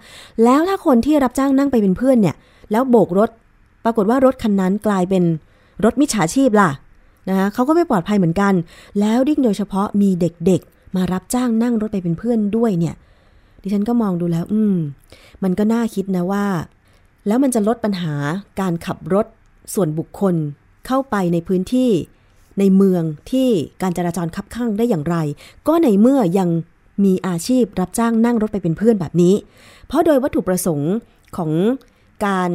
[0.45, 2.37] แล้วถ้าคนที่รับจ้างนั่งไปเป็นเพื่อนเนี่ย
[2.71, 3.31] แล้วโบกรถ
[3.85, 5.25] ปรากฏว่ารถคันนั้นกลายเป็น
[5.85, 6.71] รถมิจฉาชีพล่ะ
[7.29, 8.55] นะคะเขาก็ไม่ปลอดภัยเหมือนกัน
[9.01, 12.95] แล้วดิ้งโดยเฉพาะมีเด็กๆ มารับจ้างนั่งรถไปเป็นเพื่อนด้วยเนี่ย
[13.63, 14.77] ดิฉันก็มองดูแล้ว อืม
[15.43, 16.47] มันก็น่าคิดนะว่า
[17.27, 18.15] แล้วมันจะลดปัญหา
[18.61, 19.27] การขับรถ
[19.75, 20.35] ส่วนบุคคล
[20.87, 21.91] เข้าไปในพื้นที่
[22.59, 23.49] ในเมืองที่
[23.83, 25.17] การจราจรคับข้างได้อย่างไร
[25.69, 26.49] ก็ในเมื่อยัง
[27.05, 29.35] มีอาชีพรับจ้างนั่งรถไปเป็นเพื่อนแบบนี้
[29.87, 30.95] เพราะโดยวัตถุประสงค์
[31.37, 31.51] ของ
[32.27, 32.51] การ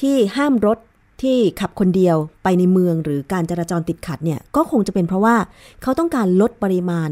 [0.00, 0.78] ที่ห้ามรถ
[1.22, 5.36] ที่ขับคนเดียวไปในเมืองหรือการจราจรติดขัดเนี่ยก็คงจะเป็นเพราะว่า
[5.82, 7.08] เขาต้องการลดปริมาณ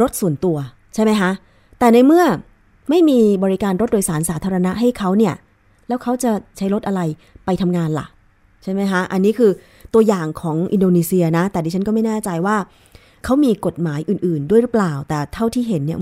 [0.00, 0.56] รถส่วนตัว
[0.94, 1.30] ใช่ไหมคะ
[1.78, 2.24] แต่ในเมื่อ
[2.90, 5.34] ไม่มีบริการรถโดยสารสาธารณะให้เขาเนี่ย
[5.88, 7.00] แล้วเขาจะใช้รถอะไร
[7.44, 8.06] ไปทำงานล่ะ
[8.62, 9.50] ใช่ไหมคะอันนี้คือ
[9.94, 12.56] ตัวอย่างของอินโดนีเซียนะ แต่ดิฉันก็ไม่แน่ใจว่า
[13.24, 15.98] เขามีกฎหมายอื่น ๆ ด้วยหรือเปล่า แต่เท่าที่เห็นเนี่ย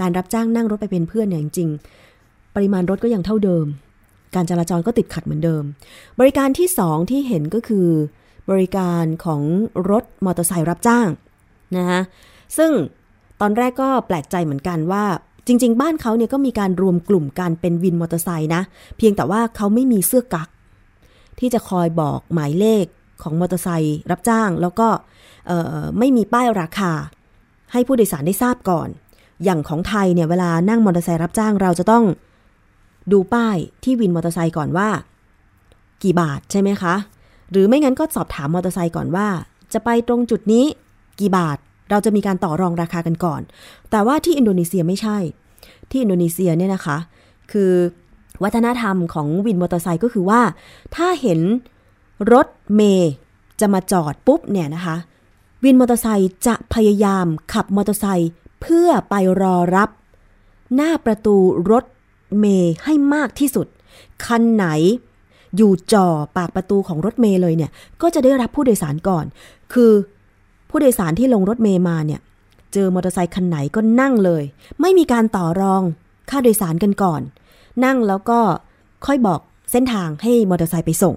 [0.00, 3.66] การรับจ้างนั่งรถไปเป็นเพื่อนเนี่ยจริงๆปริมาณรถก็ยังเท่าเดิม
[4.34, 5.62] การจราจรก็ติดขัดเหมือนเดิม
[6.20, 7.88] บริการที่สองที่เห็นก็คือ
[8.50, 9.42] บริการของ
[9.90, 11.08] รถมอเตอร์ไซค์รับจ้าง
[11.76, 12.00] นะคะ
[12.56, 12.70] ซึ่ง
[13.40, 15.04] ตอนแรกก็แปลกใจเหมือนกันว่า
[15.46, 18.62] จริง ๆ บ้านเขาเนี่ยก็มีการรวมกลุ่มการเป็นวินมอเตอร์ไซค์นะ
[18.98, 20.48] เพียงแต่ว่าเขาไม่มีเสื้อกั๊ก
[21.38, 22.84] ที่จะคอยบอกหมายเลข
[23.22, 24.88] ของมอเตอร์ไซค์รับจ้าง แล้วก็
[25.98, 26.92] ไม่มีป้ายราคา
[27.72, 28.88] ให้ผู้โดยสารได้ทราบก่อน
[29.44, 32.04] อย่างของไทยเนี่ยเวลานั่งมอเตอร์ไซค์รับจ้างเราจะต้อง
[33.12, 34.88] ดูป้ายที่วินมอเตอร์ไซค์ก่อนว่า
[36.02, 36.94] กี่บาทใช่ไหมคะ
[37.50, 39.28] หรือไม่งั้นก็สอบถามมอเตอร์ไซค์ก่อนว่า
[39.72, 40.64] จะไปตรงจุดนี้
[41.20, 41.58] กี่บาท
[41.90, 43.40] เราจะมีการต่อรองราคากันก่อน
[43.90, 45.18] แต่ว่าที่อินโดนีเซียไม่ใช่
[45.90, 46.96] ที่อินโดนีเซียเนี่ยนะคะ
[47.52, 47.72] คือ
[48.42, 50.40] วัฒนธรรมของวินมอเตอร์ไซค์ก็คือว่า
[50.96, 51.40] ถ้าเห็น
[52.32, 53.12] รถเมล์
[53.60, 54.96] จะมาจอดปุ๊บเนี่ยนะคะ
[55.64, 58.30] วินมอเตอร์ไซค์จะพยายามขับมอเตอร์ไซค์
[58.62, 59.88] เพื่อไปรอรับ
[60.74, 61.36] หน้าประตู
[61.70, 61.84] รถ
[62.38, 63.66] เมล์ให้มากที่สุด
[64.24, 64.66] คันไหน
[65.56, 67.70] อยู่จ่อปากประตูของรถเมย์เลยเนี่ย
[68.02, 69.24] ก็จะได้รับผู้โดยสารก่อน
[69.72, 69.92] คือ
[70.70, 72.20] ผู้โดยสารที่ลงรถเมย์มาเนี่ย
[72.72, 74.42] เจอมอเตอร์ไซค์คันไหนก็นั่งเลย
[74.80, 75.82] ไม่มีการต่อรอง
[76.30, 77.20] ค่าโดยสารกันก่อน
[77.84, 78.40] นั่งแล้วก็
[79.06, 79.40] ค่อยบอก
[79.72, 81.14] เส้นทางให้มอเตอร์ไซค์ไปส่ง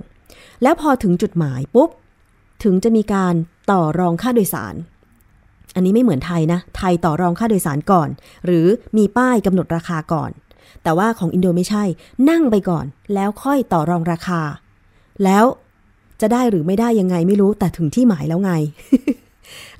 [0.64, 1.90] แล้วพอถึงจุดหมายปุ๊บ
[2.64, 3.34] ถึงจะมีการ
[3.72, 4.76] ต่อรองค่าโดยสาร
[5.76, 8.10] อันนี้ไม่เหมือนไทยนะ ไทยต่อรองค่าโดยสารก่อน
[8.46, 10.32] หรือมีป้ายกำหนดราคาก่อน
[10.84, 11.84] แต่ว่าของอินโดไม่ใช่
[12.30, 14.42] นั่งไปก่อน แล้วค่อยต่อรองราคา
[15.24, 15.46] แล้ว
[16.22, 18.52] จะได้หรือไม่ได้ยังไงไม่รู้แต่ถึงที่หมายแล้วไง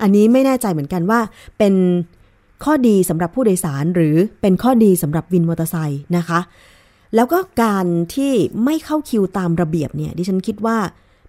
[0.02, 1.20] อันนี้ไม่แน่ใจเหมือนกันว่า
[1.58, 1.74] เป็น
[2.64, 6.40] ข้อดีสำหรับผู้โดยสารหรือเป็นข้อดีสำหรับวินมอเตอร์ไซค์นะคะ
[7.14, 8.32] แล้วก็การที่
[8.64, 10.78] ไม่เข้าคิวตามระเบียบเนี่ยดิฉันคิดว่า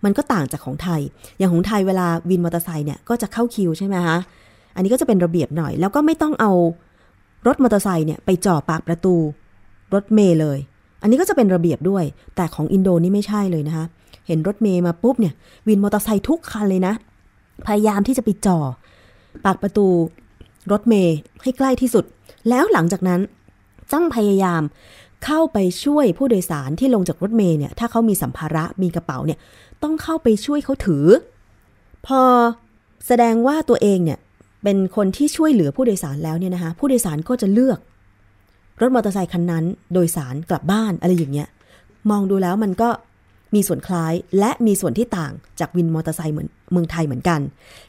[0.03, 1.01] มันก็ต่างจากของไทย
[1.37, 4.17] อย่างของไทยเวลาวินมอเตอร์ไซค์เนี่ยก็จะเข้าคิวใช่ไหมคะ
[4.75, 6.51] อันนี้ก็จะเป็นระเบียบหน่อย แล้วก็ไม่ต้องเอา
[7.47, 9.15] รถมอเตอร์ไซค์เนี่ยไปจ่อปากประตู
[9.93, 10.57] รถเมย์เลย
[11.01, 12.03] อันนี้ก็จะเป็นระเบียบด้วย
[12.35, 13.85] แต่ของอินโดนี่ไม่ใช่เลยนะคะ
[14.27, 15.33] เห็นรถเมย์มาปุ๊บเนี่ย
[15.67, 16.93] วินมอเตอร์ไซค์ทุกคันเลยนะ
[17.67, 18.59] พยายามที่จะไปจ่อ
[19.45, 19.87] ปากประตู
[20.71, 22.05] รถเมย์ให้ใกล้ที่สุด
[22.49, 23.21] แล้วหลังจากนั้น
[23.93, 24.61] ต้องพยายาม
[25.25, 29.39] เข้าไปช่วยผู้โดยสารที่ลงจากรถเมย์เนี่ย ถ้าเขามีสัมภาระมีกระเป๋าเนี่ย
[29.83, 31.05] ต้องเข้าไปช่วยเขาถือ
[32.07, 32.21] พอ
[33.07, 34.19] แสดงว่าตัวเองเนี่ย
[34.63, 37.79] เป็นคนที่ช่วยเหลือผู้โดยสารแล้วเนี่ยนะคะผู้โดยสารก็จะเลือก
[38.81, 41.47] รถมอเตอร์ไซคันนั้น โดยสารกลับบ้านอะไรอย่างเงี้ย
[42.09, 42.89] มองดูแล้วมันก็
[43.55, 47.39] มีส่วนคล้ายและมีส่วนที่ต่างจากวินมอเตอร์ไซค์เหมือนเมืองไทยเหมือนกัน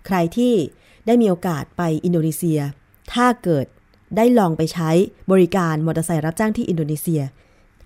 [0.07, 0.53] ใครที่
[1.07, 2.61] ได้มีโอกาสไปอินโดนีเซีย
[3.12, 3.66] ถ้าเกิด
[4.16, 4.91] ได้ลองไปใช้
[5.32, 7.22] บริการมอเตอร์ไซค์รับจ้างที่อินโดนีเซีย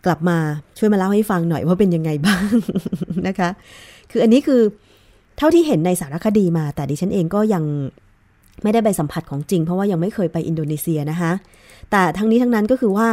[0.07, 0.39] กลับมา
[0.79, 2.53] ช่วยมาเล่าให้ฟังหน่อยว่าเป็นยังไงบ้าง
[3.27, 3.49] นะคะ
[4.11, 4.61] คืออันนี้คือ
[5.39, 7.65] เท่าที่เห็นในสารคดีมา แต่ดิฉันเองก็ยัง
[8.63, 11.33] ไม่ได้ไปสัมผัสของจริง เพราะว่ายังไม่เคยไปอินโดนีเซียนะคะ
[11.91, 13.09] แต่ทั้งนี้ทั้งนั้นก็คือว่า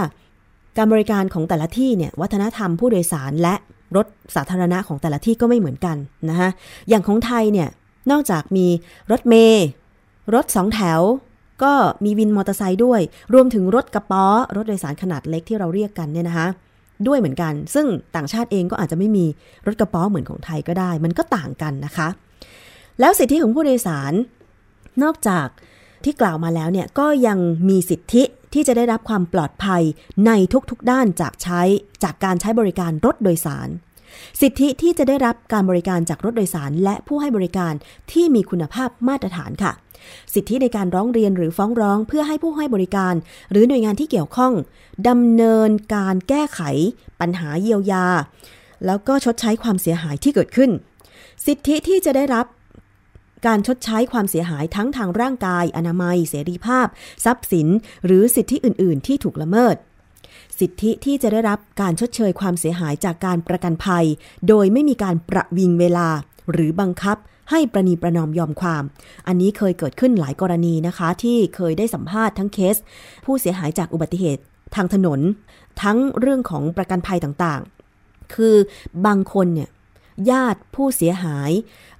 [0.77, 3.55] การบริการของแต่ละที่เนี่ยวัฒนธรรมผู้โดยสารและ
[3.95, 5.97] รถสาธารณะของแต่ละที่ก็ไม่เหมือนกัน
[6.29, 6.49] นะคะ
[6.89, 7.69] อย่างของไทยเนี่ย
[8.11, 8.67] นอกจากมี
[9.11, 9.65] รถเมย์
[10.35, 11.01] รถสองแถว
[11.63, 11.73] ก็
[12.05, 13.01] มีวินมอเตอร์ไซค์ด้วย
[13.33, 14.25] รวมถึงรถกระป๋อ
[14.55, 16.47] รถโดยสารขนาดเล็กที่เราเรียกกันเนี่ยนะคะ
[17.07, 19.25] ด้วยเหมือนกัน ซึ่งต่างชาติเองก็อาจจะไม่มี
[19.65, 22.07] รถกระป๋อเหมือนของไทยก็ได้ มันก็ต่างกันนะคะ
[22.99, 24.13] แล้วสิทธิของผู้โดยสาร
[25.03, 25.47] นอกจาก
[26.03, 27.39] ที่กล่าวมาแล้วเนี่ยก็ยัง
[27.69, 28.23] มีสิทธิ
[28.53, 29.83] ที่จะได้รับความปลอดภัย
[30.27, 30.31] ใน
[30.69, 31.61] ทุกๆด้านจากใช้
[32.03, 33.69] จากการใช้บริการรถโดยสาร
[34.41, 37.73] สิทธิที่จะได้รับการบริการจากรถโดยสาร และผู้ให้บริการ
[38.11, 39.71] ที่มีคุณภาพมาตรฐานค่ะ
[40.33, 43.13] สิทธิในการร้องเรียนหรือฟ้องร้องเพื่อให้ผู้ให้บริการ
[43.51, 44.53] หรือหน่วยงานที่เกี่ยวข้อง
[45.07, 46.61] ดำเนินการแก้ไข
[47.19, 48.05] ปัญหาเยียวยา
[48.85, 50.71] แล้วก็ชดใช้ความเสียหายที่เกิดขึ้น
[51.45, 52.45] สิทธิที่จะได้รับ
[53.47, 56.87] การชดใช้ความเสียหายทั้งทางร่างกาย อนามัย เสรีภาพ
[57.25, 57.67] ทรัพย์สิน
[58.05, 59.75] หรือสิทธิอื่น ๆ ที่ถูกละเมิด
[60.59, 64.05] สิทธิที่จะได้รับการชดเชยความเสียหายจากการประกันภัย
[64.47, 66.07] โดยไม่มีการประวิงเวลา
[66.51, 67.17] หรือบังคับ
[67.51, 68.83] ให้ประนีประนอมยอมความ
[69.27, 72.75] อันนี้เคยเกิดขึ้นหลายกรณีนะคะ ที่เคยได้สัมภาษณ์ทั้งเคส
[73.25, 74.41] ผู้เสียหายจากอุบัติเหตุ
[74.75, 75.19] ทางถนน
[75.81, 78.55] ทั้งเรื่องของประกันภัยต่างๆ คือ
[79.05, 79.69] บางคนเนี่ย
[80.31, 81.51] ญาติผู้เสียหาย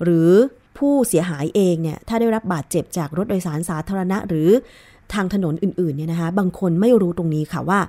[0.04, 0.32] หรือ
[0.78, 4.50] ผู้เสียหายเองเนี่ยถ้าได้รับบาดเจ็บจากรถโดยสารสาธารณะหรือ
[5.14, 7.80] ทางถนนอื่นๆเนี่ยนะคะบางคนไม่รู้ตรงนี้ค่ะว่า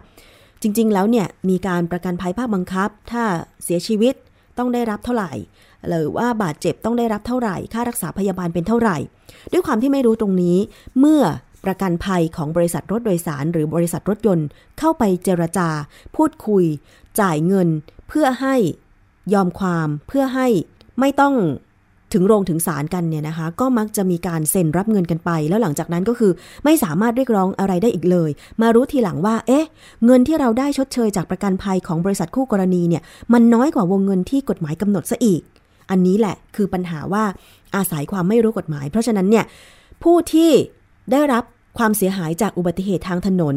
[0.62, 3.24] จริง ๆ แล้วเนี่ยมีการประกันภัยภาคบังคับ ถ้า
[3.64, 4.14] เสียชีวิต
[4.58, 5.32] ต้องได้รับเท่าไหร่
[5.88, 8.96] หรือว่าบาดเจ็บต้องได้รับเท่าไหร่ ค่ารักษาพยาบาลเป็นเท่าไหร่
[9.52, 10.56] ด้วยความที่ไม่รู้ตรงนี้
[10.98, 11.22] เมื่อ
[11.64, 14.46] ประกันภัยของบริษัทรถโดยสาร หรือบริษัทรถยนต์
[14.78, 15.68] เข้าไปเจรจา
[16.16, 16.64] พูดคุย
[17.20, 17.68] จ่ายเงิน
[18.08, 18.56] เพื่อให้
[19.34, 20.48] ยอมความเพื่อให้
[21.00, 21.34] ไม่ต้อง
[22.12, 26.32] ถึงโรงถึงศาลกันเนี่ยนะคะ ก็มักจะมีการเซ็นรับเงินกันไป แล้วหลังจากนั้นก็คือ
[26.64, 28.30] ไม่สามารถเรียกร้องอะไรได้อีกเลย
[28.60, 29.64] มารู้ทีหลังว่า เอ๊ะ
[30.04, 33.02] เงินที่เราได้ชดเชยจากประกันภัยของบริษัทคู่กรณีเนี่ย
[33.32, 35.42] มันน้อยกว่าวงเงินที่กฎหมายกำหนดซะอีก
[35.90, 37.24] อันนี้แหละคือปัญหาว่า
[37.76, 39.44] อาศัยความไม่รู้กฎหมาย เพราะฉะนั้นเนี่ย
[40.02, 40.50] ผู้ที่
[41.12, 41.44] ได้รับ
[41.78, 43.56] ความเสียหายจากอุบัติเหตุทางถนน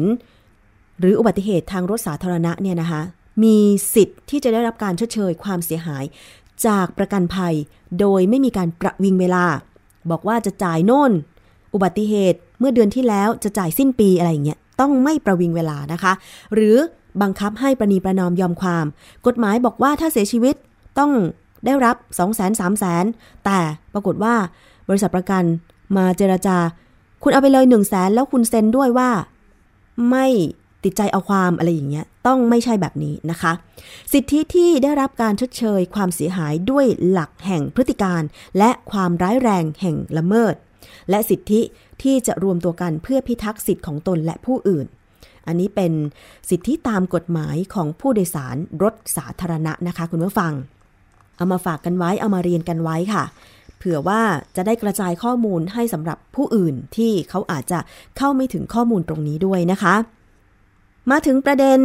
[1.00, 3.02] หรืออุบัติเหตุทางรถสาธารณะเนี่ยนะคะ
[3.44, 3.56] มี
[3.94, 6.04] สิทธิ์ที่จะได้รับการชดเชยความเสียหาย
[6.66, 7.54] จากประกันภัย
[8.00, 9.44] โดยไม่มีการประวิงเวลา
[10.10, 11.12] บอกว่าจะจ่ายโน่น
[11.74, 16.12] อุบัติเหตุเมื่อเดือนที่แล้วจะจ่ายสิ้นปีอะไรอย่างเงี้ยต้องไม่ประวิงเวลานะคะ
[16.54, 16.76] หรือ
[17.22, 18.86] บังคับให้ประนีประนอมยอมความ
[19.26, 20.54] กฎหมายบอกว่าถ้าเสียชีวิต
[20.98, 21.12] ต้อง
[21.64, 23.58] ได้รับ 2 0 0 0 0 0 3 0 0 0 0 แต่
[23.94, 24.34] ปรากฏว่า
[24.88, 25.42] บริษัทประกัน
[25.96, 26.56] มาเจราจา
[27.22, 29.10] คุณเอาไปเลย 1 0 0 0 0แสนแล้วคุณเซ็นด้วยว่า
[30.10, 30.26] ไม่
[30.84, 33.52] ติดใจเอาความอะไรอย่างเงี้ยต้องไม่ใช่แบบนี้นะคะ
[34.12, 38.22] สิทธิที่ได้รับการชดเชยความเสียหายด้วยหลักแห่งพฤติการ
[38.58, 40.54] และความร้ายแรงแห่งละเมิด
[41.10, 41.60] และสิทธิ
[42.02, 44.86] ที่จะรวมตัวกันเพื่อพิทักษ์สิทธิของตนและผู้อื่น
[45.46, 45.92] อันนี้เป็น
[46.50, 50.52] สิทธิตามกฎหมายของผู้โดยสารรถสาธารณะนะคะคุณผู้ฟัง
[51.36, 53.24] เอามาฝากกันไว้เอามาเรียนกันไว้ค่ะ
[53.78, 54.22] เผื่อว่า
[54.56, 57.78] จะได้กระจายข้อมูลให้สำหรับผู้อื่นที่เขาอาจจะ
[58.18, 59.94] เข้าไม่ถึงข้อมูลตรงนี้ด้วยนะคะ
[61.10, 61.80] มาถึงประเด็น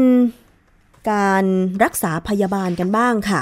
[1.12, 1.46] การ
[1.84, 3.42] รักษาพยาบาลกันบ้างค่ะ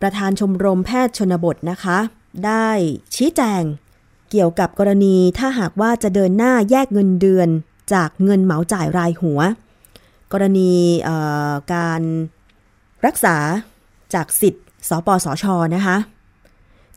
[0.00, 1.98] ประธานชมรมแพทย์ชนบทนะคะ
[2.46, 2.68] ได้
[3.14, 3.62] ชี้แจง
[4.30, 7.48] เกี่ยวกับกรณีถ้าหากว่าจะเดินหน้าแยกเงินเดือน
[7.92, 9.40] จากเงินเหมาจ่ายรายหัว
[10.32, 10.72] กรณี
[11.74, 12.02] การ
[13.06, 13.36] รักษา
[14.14, 15.96] จากสิทธิ์สปสชนะคะ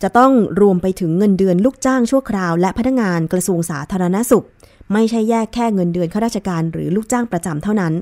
[0.02, 0.32] จะต้อง
[0.62, 4.46] รวมไปถึงเงินเดือนลูกจ้างชั่วคราว และพนักงานกระทรวงสาธารณสุข
[4.94, 7.94] ไม่ใช่แยกแค่เงินเดือนข้าราชการหรือลูกจ้างประจำเท่านั้น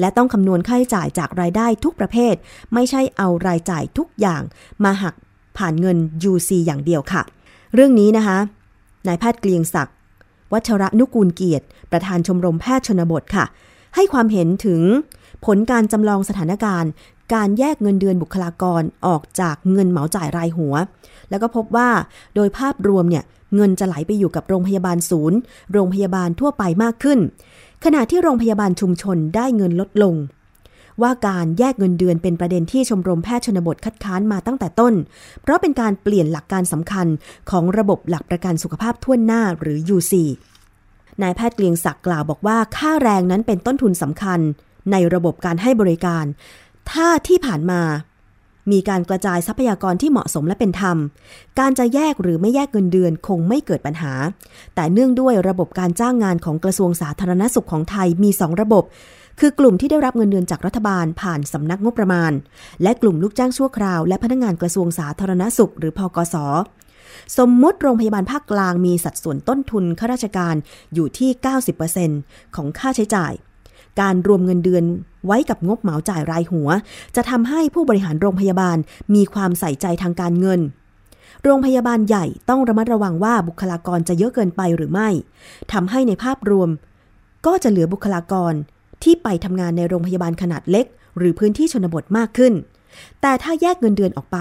[0.00, 2.34] และต้องคำนวณค่าใช้จ่ายจากรายได้ทุกประเภท
[2.74, 4.42] ไม่ใช่เอารายจ่ายทุกอย่าง
[4.84, 5.14] มาหัก
[5.56, 5.98] ผ่านเงิน
[6.30, 7.22] UC อย่างเดียวค่ะ
[7.74, 8.38] เรื่องนี้นะคะ
[9.06, 9.96] นายแพทย์เกลียงศักดิ์
[10.52, 13.44] วัชระนุกูลเกียรติ ประธานชมรมแพทย์ชนบทค่ะ
[13.94, 14.82] ให้ความเห็นถึง
[15.46, 16.90] ผลการจำลองสถานการณ์
[17.34, 20.74] การแยกเงินเดือนบุคลากรออกจากเงินเหมาจ่ายรายหัว
[21.30, 21.88] แล้วก็พบว่า
[22.34, 23.24] โดยภาพรวมเนี่ย
[23.54, 25.38] เงินจะไหลไปอยู่กับโรงพยาบาลศูนย์
[25.72, 27.18] โรงพยาบาลทั่วไปมากขึ้น
[27.84, 30.14] ขณะที่โรงพยาบาลชุมชนได้เงินลดลง
[31.02, 34.94] ว่าการแยกเงินเดือนเป็นประเด็นที่ชมรมแพทย์ชนบทคัดค้านมาตั้งแต่ต้น
[35.42, 37.06] เพราะเป็นการเปลี่ยนหลักการสำคัญ
[37.50, 40.12] ของระบบหลักประกันสุขภาพทั่วหน้าหรือ UC
[41.22, 44.40] นายแพทย์เกลียงศักดิ์กล่าวบอกว่าค่าแรงนั้นเป็นต้นทุนสำคัญ
[44.92, 46.24] ในระบบการให้บริการ
[46.90, 47.80] ถ้าที่ผ่านมา
[48.72, 50.96] มีการกระจายทรัพยากรที่เหมาะสมและเป็นธรรม
[51.58, 54.12] การจะแยกหรือไม่แยกเงินเดือนคงไม่เกิดปัญหา
[54.74, 58.84] แต่เนื่องด้วยระบบการจ้างงานของกระทรวงสาธารณสุขของไทยมี 2 ระบบ
[59.40, 62.32] คือกลุ่มที่ได้รับเงินเดือนจากรัฐบาลผ่านสำนักงบประมาณ
[62.82, 66.36] และกลุ่มลูกจ้างชั่วคราว และพนักงานกระทรวงสาธารณสุข หรือพกส
[67.38, 70.54] สมมติโรงพยาบาลภาคกลางมีสัดส่วนต้นทุนข้าราชการ
[70.94, 71.30] อยู่ที่
[71.92, 73.32] 90%ของค่าใช้จ่าย
[74.00, 74.84] การรวมเงินเดือน
[75.26, 76.68] ไว้กับงบเหมาจ่ายรายหัว
[77.16, 78.76] จะทำให้ผู้บริหารโรงพยาบาล
[79.14, 80.60] มีความใส่ใจทางการเงิน
[81.44, 85.08] โรงพยาบาลใหญ่ต้องระมัดระวังว่าบุคลากรจะเยอะเกินไปหรือไม่
[85.72, 86.70] ทำให้ในภาพรวม
[87.46, 88.52] ก็จะเหลือบุคลากร
[89.02, 90.86] ที่ไปทำงานในโรงพยาบาลขนาดเล็ก
[91.18, 92.52] หรือพื้นที่ชนบทมากขึ้น
[93.20, 94.38] แต่ถ้าแยกเงินเดือนออกไป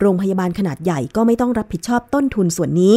[0.00, 2.94] โรงพยาบาลขนาดใหญ่ก็ไม่ต้องรับผิดชอบต้นทุนส่วนนี้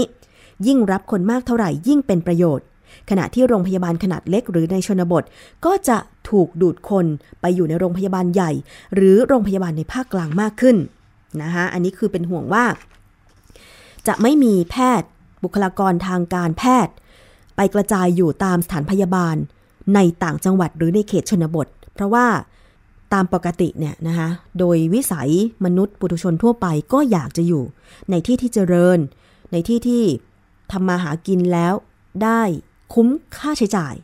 [0.67, 2.65] ยิ่งรับคนมากเท่าไหร่ยิ่งเป็นประโยชน์
[3.09, 5.23] ขณะที่โรงพยาบาลขนาดเล็กหรือในชนบท
[5.65, 5.97] ก็จะ
[6.29, 7.05] ถูกดูดคน
[7.41, 8.51] ไปอยู่ในโรงพยาบาลใหญ่
[8.95, 10.77] หรือโรงพยาบาลในภาคกลางมากขึ้น
[11.41, 12.65] นะคะอันนี้คือเป็นห่วงว่า
[14.07, 15.09] จะไม่มีแพทย์
[15.43, 16.93] บุคลากรทางการแพทย์
[17.55, 19.35] ไปกระจายอยู่ตามสถานพยาบาล
[19.95, 22.27] ในต่างจังหวัดหรือในเขตชนบท เพราะว่า
[23.13, 24.29] ตามปกติเนี่ยนะคะ
[24.59, 25.31] โดยวิสัย
[25.65, 27.63] มนุษย์ปุถุชนทั่วไปก็อยากจะอยู่
[28.09, 28.99] ในที่ที่เจริญ
[29.51, 30.03] ในที่ที่
[30.71, 31.73] ทำมาหากินแล้ว
[32.23, 32.41] ได้
[32.93, 33.95] คุ้มค่าใช้จ่าย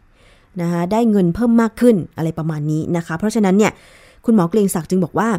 [0.61, 3.71] นะคะได้เงินเพิ่มมากขึ้นอะไรประมาณนี้นะคะ เพราะฉะนั้นเนี่ย
[4.25, 5.29] คุณหมอเกรียงศักดิ์จึงบอกว่า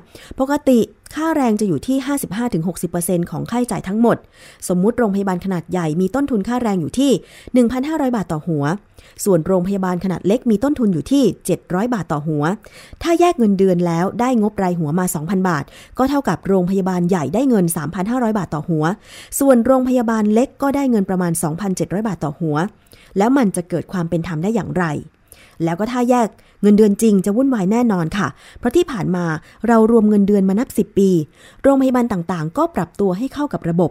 [0.41, 0.79] ปกติ
[1.15, 1.97] ค่าแรงจะอยู่ที่
[2.65, 4.17] 55-60%ของค่าใช้จ่ายทั้งหมด
[4.69, 7.11] สมมุติโรงพยาบาลขนาดใหญ่มีต้นทุนค่าแรงอยู่ที่
[7.69, 8.65] 1,500 บาทต่อหัว
[9.25, 11.25] ส่วนโรงพยาบาลขนาดเล็กมีต้นทุนอยู่ที่
[11.59, 12.45] 700 บาทต่อหัว
[13.03, 15.65] ถ้าแยกเงินเดือนแล้วได้งบรายหัวมา 2,000 บาท
[15.99, 17.65] ก็เท่ากับโรงพยาบาลใหญ่ได้เงิน
[18.03, 18.85] 3,500 บาทต่อหัว
[19.41, 21.33] ส่วนโรงพยาบาลเล็กก็ได้เงินประมาณ
[21.71, 22.57] 2,700 บาทต่อหัว
[23.19, 24.87] แล้วมันจะเกิดความเป็นธรรมได้อย่างไร
[25.65, 26.29] แล้วก็ถ้าแยก
[26.63, 28.29] เงินเดือนจริงจะวุ่นวายแน่นอนค่ะ
[28.59, 29.25] เพราะที่ผ่านมา
[29.67, 31.11] เรารวมเงินเดือนมานับ 10 ปี
[31.63, 33.91] โรงพยาบาลต่างๆ ก็ปรับตัวให้เข้ากับระบบ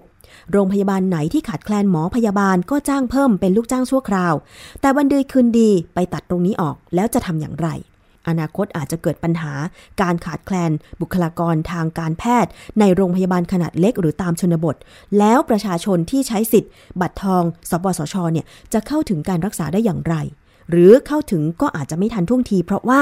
[0.52, 4.34] โรงพยาบาลไหนที่ขาดแคลนหมอพยาบาลก็จ้างเพิ่มเป็นลูกจ้างชั่วคราว
[4.82, 7.70] แต่วันเดีคืนดีไปตัดตรงนี้ออกแล้วจะทำอย่างไร
[8.30, 9.54] อนาคตอาจจะเกิดปัญหา
[10.02, 10.72] การขาดแคลน
[11.02, 14.76] บุคลากรทางการแพทย์ ในโรงพยาบาลขนาดเล็กหรือตามชนบท
[15.20, 16.72] แล้วประชาชนที่ใช้สิทธิ์
[17.02, 20.16] บัตรทอง สปสชเนี่ยจะเข้าถึงการรักษาได้อย่างไร
[20.70, 23.02] หรือเข้าถึงก็อาจจะไม่ทันท่วงที เพราะว่า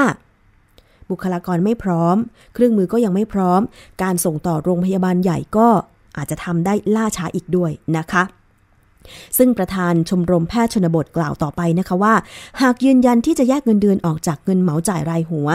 [1.10, 2.16] บุคลากรไม่พร้อม
[2.54, 3.60] เครื่องมือก็ยังไม่พร้อม
[4.02, 5.68] การส่งต่อโรงพยาบาลใหญ่ก็
[6.16, 8.24] อาจจะทำได้ล่าช้าอีกด้วยนะคะ
[9.38, 12.14] ซึ่งประธานชมรมแพทย์ชนบทกล่าวต่อไปนะคะว่า
[12.60, 15.48] หากยืนยันที่จะแยกเงินเดือนออกจากเงินเหมาจ่ายรายหัว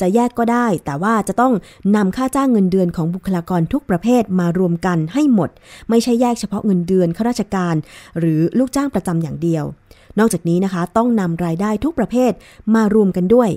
[0.00, 1.52] จะแยกก็ได้ แต่ว่าจะต้อง
[1.96, 5.50] นำค่าจ้างเงินเดือนของบุคลากรทุกประเภทมารวมกันให้หมด
[5.90, 7.74] ไม่ใช่แยกเฉพาะเงินเดือนข้าราชการ
[8.18, 9.64] หรือลูกจ้างประจำอย่างเดียว
[10.18, 12.32] นอกจากนี้นะคะ ต้องนำรายได้ทุกประเภท
[12.74, 13.50] มารวมกันด้วย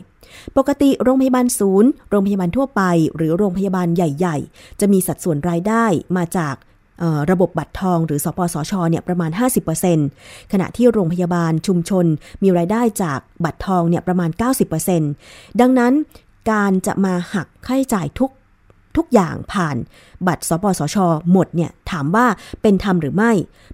[0.58, 2.82] ปกติโรงพยาบาลศูนย์ โรงพยาบาลทั่วไป
[3.16, 5.86] หรือโรงพยาบาลใหญ่ ๆ จะมีสัดส่วนรายได้
[6.18, 6.56] มาจาก
[7.32, 9.32] ระบบบัตรทองหรือสปสชเนี่ยประมาณ
[9.92, 12.06] 50%ขณะที่โรงพยาบาลชุมชน
[12.44, 14.30] มีรายได้จากบัตรทองเนี่ยประมาณ
[14.96, 15.94] 90%ดังนั้น
[16.52, 18.32] การจะมาหักค่าใช้จ่ายทุก
[18.98, 19.78] ทุกอย่างผ่าน
[20.28, 20.98] บัตรสปสช
[21.32, 22.26] หมดเนี่ยถามว่า
[22.62, 23.32] เป็นธรรมหรือไม่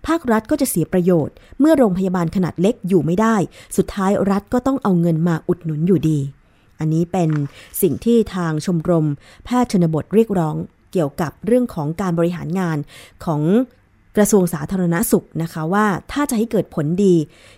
[0.08, 3.36] ภาครัฐก็จะเสียประโยชน์ เมื่อโรงพยาบาลขนาดเล็กอยู่ไม่ได้
[3.78, 6.20] สุดท้ายรัฐก็ต้องเอาเงินมาอุดหนุนอยู่ดี
[6.80, 7.30] อันนี้เป็น
[7.82, 9.08] สิ่งที่ทางชมรม
[9.46, 10.56] แพทย์ชนบทเรียกร้อง
[10.94, 12.78] เกี่ยวกับเรื่องของการบริหารงาน
[13.26, 13.42] ของ
[14.18, 17.16] กระทรวงสาธารณสุขนะคะว่าถ้าจะให้เกิดผลดี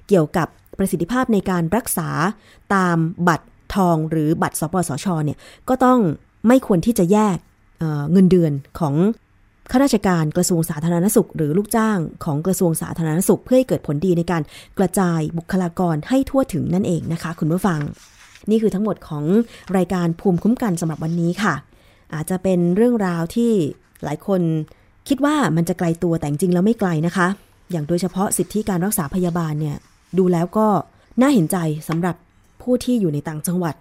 [0.07, 0.47] เกี่ยวกับ
[0.77, 2.09] ประสิทธิภาพในการรักษา
[2.75, 2.97] ตาม
[3.27, 5.37] บัตรทองหรือบัตรสปสชเนี่ย
[5.69, 5.99] ก็ต้อง
[6.47, 7.37] ไม่ควรที่จะแยก
[7.79, 8.95] เเงินเดือนของ
[9.71, 14.43] ข้าราชการกระทรวงสาธารณสุข หรือลูกจ้างของกระทรวงสาธารณสุข เพื่อให้เกิดผลดีในการ
[14.77, 17.79] กระจายบุคลากรให้ทั่วถึงนั่นเองนะคะ คุณผู้ฟัง
[18.49, 19.23] นี่คือทั้งหมดของ
[19.77, 21.55] รายการภูมิคุ้มกันสำหรับวันนี้ค่ะ
[22.13, 23.51] อาจจะเป็นเรื่องราวที่
[24.03, 24.41] หลายคน
[25.07, 27.27] คิดว่ามันจะไกลตัวแต่จริงแล้วไม่ไกลนะคะ
[27.71, 29.77] อย่างโดยเฉพาะสิทธิการรักษาพยาบาลเนี่ย
[30.17, 30.67] ดูแล้วก็
[31.21, 31.57] น่าเห็นใจ
[31.89, 32.15] สำหรับ
[32.61, 33.75] ผู้ที่อยู่ในต่างจังหวัด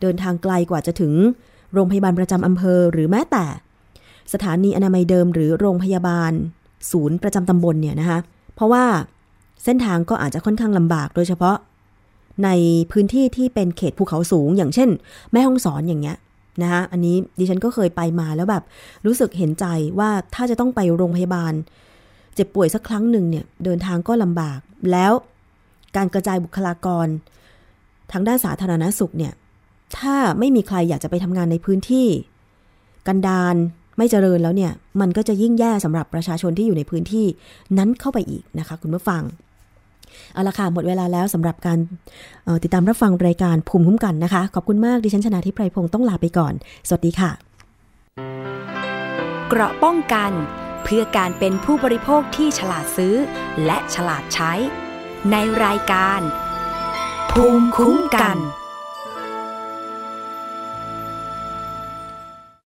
[0.00, 1.12] เดินทางไกลกว่าจะถึง
[1.72, 3.44] โรงพยาบาลประจำอำเภอหรือแม้แต่
[4.32, 6.32] สถานีอนามัยเดิมหรือโรงพยาบาล
[6.90, 8.18] ศูนย์ประจำตำบลเนี่ยนะคะ
[8.54, 8.84] เพราะว่า
[9.64, 11.56] เส้นทางก็อาจจะค่อนข้างลำบากโดยเฉพาะ
[12.44, 12.48] ใน
[12.92, 14.88] พื้นที่ที่เป็นเขตภูเขาสูง อย่างเช่น
[15.32, 16.16] แม่ฮ่องสอนอย่างเงี้ย
[16.62, 18.64] นะคะอันนี้ดิฉันก็เคยไปมาแล้วแบบ
[19.06, 19.66] รู้สึกเห็นใจ
[19.98, 21.52] ว่าถ้าจะต้องไปโรงพยาบาล
[22.34, 24.58] เจ็บป่วยสักครั้งหนึ่งเนี่ยเดินทางก็ลำบาก
[24.92, 25.12] แล้ว
[25.96, 27.06] การกระจายบุคลากร
[28.12, 29.32] ทางด้านสาธารณสุขเนี่ย
[29.98, 32.08] ถ้าไม่มีใครอยากจะไปทำงานในพื้นที่
[33.06, 33.56] กันดาร
[33.98, 37.26] ไม่เจริญแล้วเนี่ย มันก็จะยิ่งแย่สำหรับประชาชนที่อยู่ในพื้นที่
[37.78, 39.22] นั้นเข้าไปอีกนะคะ คุณผู้ฟัง
[40.32, 41.78] เอาละค่ะหมดเวลาแล้วสำหรับการ
[42.46, 46.52] ออติดตามรับฟังรายการภูมิคุ้มกันนะคะ ขอบคุณมากดิฉันชนะทิพไพรพงศ์ต้องลาไปก่อน
[46.88, 47.30] สวัสดีค่ะ
[49.48, 50.32] เกราะป้องกัน
[50.84, 53.14] เพื่อการเป็นผู้บริโภคที่ฉลาดซื้อ
[53.64, 54.52] และฉลาดใช้
[55.30, 56.20] ในรายการ
[57.30, 58.38] ภูมิคุ้มกัน